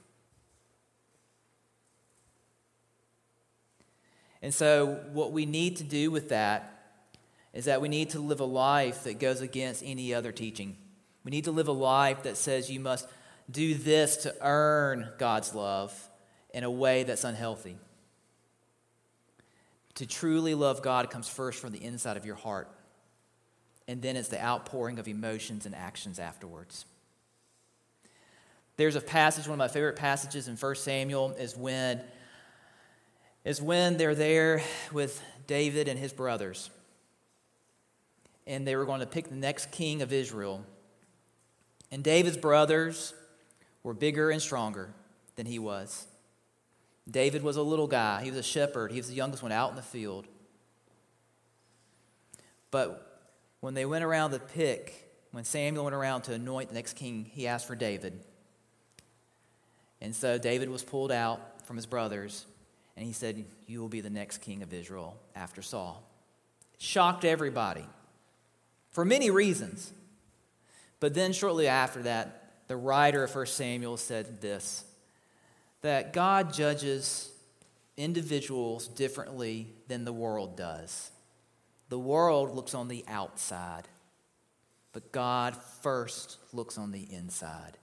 And 4.40 4.52
so 4.52 5.00
what 5.12 5.32
we 5.32 5.46
need 5.46 5.76
to 5.76 5.84
do 5.84 6.10
with 6.10 6.30
that 6.30 6.96
is 7.52 7.66
that 7.66 7.80
we 7.80 7.88
need 7.88 8.10
to 8.10 8.18
live 8.18 8.40
a 8.40 8.44
life 8.44 9.04
that 9.04 9.20
goes 9.20 9.40
against 9.40 9.84
any 9.84 10.12
other 10.12 10.32
teaching. 10.32 10.76
We 11.22 11.30
need 11.30 11.44
to 11.44 11.52
live 11.52 11.68
a 11.68 11.72
life 11.72 12.24
that 12.24 12.36
says 12.36 12.70
you 12.70 12.80
must 12.80 13.06
do 13.50 13.74
this 13.74 14.16
to 14.18 14.34
earn 14.40 15.10
God's 15.18 15.54
love 15.54 16.08
in 16.52 16.64
a 16.64 16.70
way 16.70 17.04
that's 17.04 17.24
unhealthy. 17.24 17.76
To 19.96 20.06
truly 20.06 20.54
love 20.54 20.82
God 20.82 21.10
comes 21.10 21.28
first 21.28 21.60
from 21.60 21.72
the 21.72 21.84
inside 21.84 22.16
of 22.16 22.24
your 22.24 22.34
heart, 22.36 22.68
and 23.86 24.00
then 24.00 24.16
it's 24.16 24.28
the 24.28 24.42
outpouring 24.42 24.98
of 24.98 25.06
emotions 25.06 25.66
and 25.66 25.74
actions 25.74 26.18
afterwards. 26.18 26.86
There's 28.76 28.96
a 28.96 29.00
passage, 29.00 29.46
one 29.46 29.54
of 29.54 29.58
my 29.58 29.68
favorite 29.68 29.96
passages 29.96 30.48
in 30.48 30.56
1 30.56 30.74
Samuel 30.76 31.32
is 31.38 31.56
when 31.56 32.00
is 33.44 33.60
when 33.60 33.96
they're 33.96 34.14
there 34.14 34.62
with 34.92 35.22
David 35.46 35.88
and 35.88 35.98
his 35.98 36.12
brothers. 36.12 36.70
And 38.46 38.66
they 38.66 38.76
were 38.76 38.84
going 38.84 39.00
to 39.00 39.06
pick 39.06 39.28
the 39.28 39.34
next 39.34 39.70
king 39.70 40.02
of 40.02 40.12
Israel. 40.12 40.64
And 41.90 42.02
David's 42.02 42.36
brothers 42.36 43.14
were 43.82 43.94
bigger 43.94 44.30
and 44.30 44.40
stronger 44.40 44.90
than 45.36 45.46
he 45.46 45.58
was. 45.58 46.06
David 47.10 47.42
was 47.42 47.56
a 47.56 47.62
little 47.62 47.86
guy, 47.86 48.22
he 48.22 48.30
was 48.30 48.38
a 48.38 48.42
shepherd, 48.42 48.92
he 48.92 48.98
was 48.98 49.08
the 49.08 49.14
youngest 49.14 49.42
one 49.42 49.52
out 49.52 49.70
in 49.70 49.76
the 49.76 49.82
field. 49.82 50.26
But 52.70 53.20
when 53.60 53.74
they 53.74 53.84
went 53.84 54.04
around 54.04 54.30
the 54.30 54.40
pick, 54.40 55.10
when 55.32 55.44
Samuel 55.44 55.84
went 55.84 55.94
around 55.94 56.22
to 56.22 56.34
anoint 56.34 56.68
the 56.68 56.74
next 56.74 56.94
king, 56.94 57.30
he 57.32 57.46
asked 57.46 57.66
for 57.66 57.74
David. 57.74 58.20
And 60.00 60.14
so 60.14 60.38
David 60.38 60.68
was 60.68 60.82
pulled 60.82 61.12
out 61.12 61.64
from 61.66 61.76
his 61.76 61.86
brothers, 61.86 62.46
and 62.96 63.06
he 63.06 63.12
said, 63.12 63.44
You 63.66 63.80
will 63.80 63.88
be 63.88 64.00
the 64.00 64.10
next 64.10 64.38
king 64.38 64.62
of 64.62 64.72
Israel 64.72 65.16
after 65.34 65.62
Saul. 65.62 66.02
shocked 66.78 67.24
everybody 67.24 67.84
for 68.90 69.04
many 69.04 69.30
reasons. 69.30 69.92
But 71.00 71.14
then 71.14 71.32
shortly 71.32 71.68
after 71.68 72.02
that, 72.02 72.66
the 72.68 72.76
writer 72.76 73.24
of 73.24 73.34
1 73.34 73.46
Samuel 73.46 73.96
said 73.96 74.40
this 74.40 74.84
that 75.82 76.12
God 76.12 76.52
judges 76.52 77.30
individuals 77.96 78.88
differently 78.88 79.68
than 79.88 80.04
the 80.04 80.12
world 80.12 80.56
does. 80.56 81.10
The 81.88 81.98
world 81.98 82.54
looks 82.54 82.74
on 82.74 82.88
the 82.88 83.04
outside, 83.06 83.86
but 84.92 85.12
God 85.12 85.56
first 85.82 86.38
looks 86.52 86.78
on 86.78 86.90
the 86.92 87.06
inside. 87.12 87.76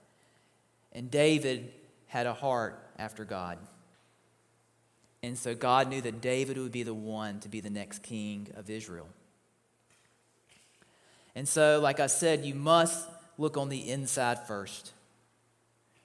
And 0.92 1.10
David 1.10 1.72
had 2.08 2.26
a 2.26 2.34
heart 2.34 2.82
after 2.98 3.24
God. 3.24 3.58
And 5.22 5.38
so 5.38 5.54
God 5.54 5.88
knew 5.88 6.00
that 6.00 6.20
David 6.20 6.58
would 6.58 6.72
be 6.72 6.82
the 6.82 6.94
one 6.94 7.38
to 7.40 7.48
be 7.48 7.60
the 7.60 7.70
next 7.70 8.02
king 8.02 8.48
of 8.56 8.68
Israel. 8.68 9.08
And 11.34 11.46
so, 11.46 11.78
like 11.80 12.00
I 12.00 12.08
said, 12.08 12.44
you 12.44 12.54
must 12.54 13.08
look 13.38 13.56
on 13.56 13.68
the 13.68 13.90
inside 13.90 14.46
first. 14.46 14.92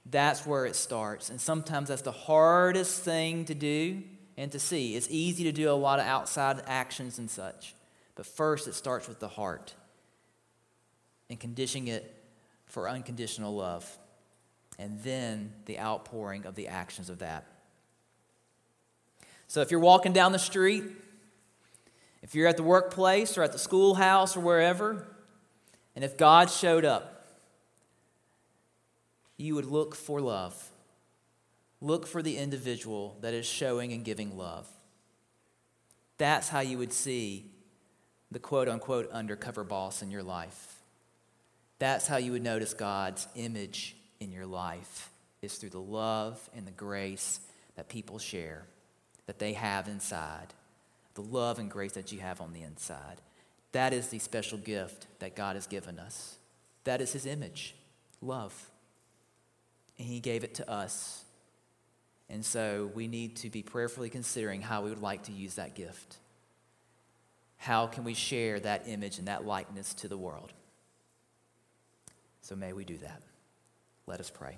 That's 0.05 0.45
where 0.45 0.65
it 0.65 0.75
starts. 0.75 1.29
And 1.29 1.41
sometimes 1.41 1.89
that's 1.89 2.03
the 2.03 2.11
hardest 2.11 3.01
thing 3.01 3.45
to 3.45 3.55
do 3.55 4.03
and 4.37 4.51
to 4.51 4.59
see. 4.59 4.95
It's 4.95 5.07
easy 5.09 5.45
to 5.45 5.51
do 5.51 5.69
a 5.69 5.73
lot 5.73 5.99
of 5.99 6.05
outside 6.05 6.61
actions 6.67 7.17
and 7.17 7.29
such. 7.29 7.73
But 8.15 8.25
first, 8.25 8.67
it 8.67 8.75
starts 8.75 9.07
with 9.07 9.19
the 9.19 9.27
heart 9.27 9.73
and 11.29 11.39
conditioning 11.39 11.87
it 11.87 12.13
for 12.67 12.87
unconditional 12.87 13.55
love. 13.55 13.97
And 14.77 15.01
then 15.03 15.53
the 15.65 15.79
outpouring 15.79 16.45
of 16.45 16.55
the 16.55 16.67
actions 16.67 17.09
of 17.09 17.19
that. 17.19 17.45
So 19.47 19.61
if 19.61 19.71
you're 19.71 19.79
walking 19.79 20.13
down 20.13 20.31
the 20.31 20.39
street, 20.39 20.83
if 22.21 22.35
you're 22.35 22.47
at 22.47 22.57
the 22.57 22.63
workplace 22.63 23.37
or 23.37 23.43
at 23.43 23.53
the 23.53 23.59
schoolhouse 23.59 24.35
or 24.35 24.41
wherever, 24.41 25.07
and 25.95 26.03
if 26.03 26.17
God 26.17 26.49
showed 26.49 26.83
up, 26.83 27.14
you 29.37 29.55
would 29.55 29.65
look 29.65 29.95
for 29.95 30.21
love. 30.21 30.71
Look 31.81 32.07
for 32.07 32.21
the 32.21 32.37
individual 32.37 33.17
that 33.21 33.33
is 33.33 33.45
showing 33.45 33.91
and 33.91 34.03
giving 34.03 34.37
love. 34.37 34.67
That's 36.17 36.49
how 36.49 36.61
you 36.61 36.77
would 36.77 36.93
see 36.93 37.51
the 38.31 38.39
quote 38.39 38.69
unquote 38.69 39.09
undercover 39.11 39.63
boss 39.63 40.01
in 40.01 40.09
your 40.09 40.23
life. 40.23 40.75
That's 41.79 42.07
how 42.07 42.17
you 42.17 42.31
would 42.31 42.43
notice 42.43 42.73
God's 42.73 43.27
image 43.35 43.95
in 44.19 44.31
your 44.31 44.45
life 44.45 45.11
is 45.41 45.55
through 45.55 45.69
the 45.71 45.79
love 45.79 46.49
and 46.55 46.65
the 46.65 46.71
grace 46.71 47.41
that 47.75 47.89
people 47.89 48.17
share, 48.17 48.65
that 49.27 49.39
they 49.39 49.53
have 49.53 49.87
inside, 49.87 50.53
the 51.13 51.21
love 51.21 51.59
and 51.59 51.69
grace 51.69 51.91
that 51.91 52.11
you 52.11 52.19
have 52.19 52.39
on 52.39 52.53
the 52.53 52.61
inside. 52.61 53.21
That 53.73 53.91
is 53.91 54.07
the 54.07 54.19
special 54.19 54.57
gift 54.57 55.07
that 55.19 55.35
God 55.35 55.55
has 55.55 55.67
given 55.67 55.99
us. 55.99 56.37
That 56.85 57.01
is 57.01 57.11
His 57.11 57.25
image 57.25 57.75
love 58.21 58.69
and 59.97 60.07
He 60.07 60.19
gave 60.19 60.43
it 60.43 60.55
to 60.55 60.69
us. 60.69 61.23
And 62.29 62.43
so 62.43 62.91
we 62.95 63.07
need 63.07 63.35
to 63.37 63.49
be 63.49 63.61
prayerfully 63.61 64.09
considering 64.09 64.61
how 64.61 64.81
we 64.81 64.89
would 64.89 65.01
like 65.01 65.23
to 65.23 65.31
use 65.31 65.55
that 65.55 65.75
gift. 65.75 66.17
How 67.57 67.87
can 67.87 68.03
we 68.03 68.13
share 68.13 68.59
that 68.59 68.87
image 68.87 69.19
and 69.19 69.27
that 69.27 69.45
likeness 69.45 69.93
to 69.95 70.07
the 70.07 70.17
world? 70.17 70.53
So 72.41 72.55
may 72.55 72.73
we 72.73 72.83
do 72.83 72.97
that. 72.97 73.21
Let 74.07 74.19
us 74.19 74.29
pray. 74.29 74.57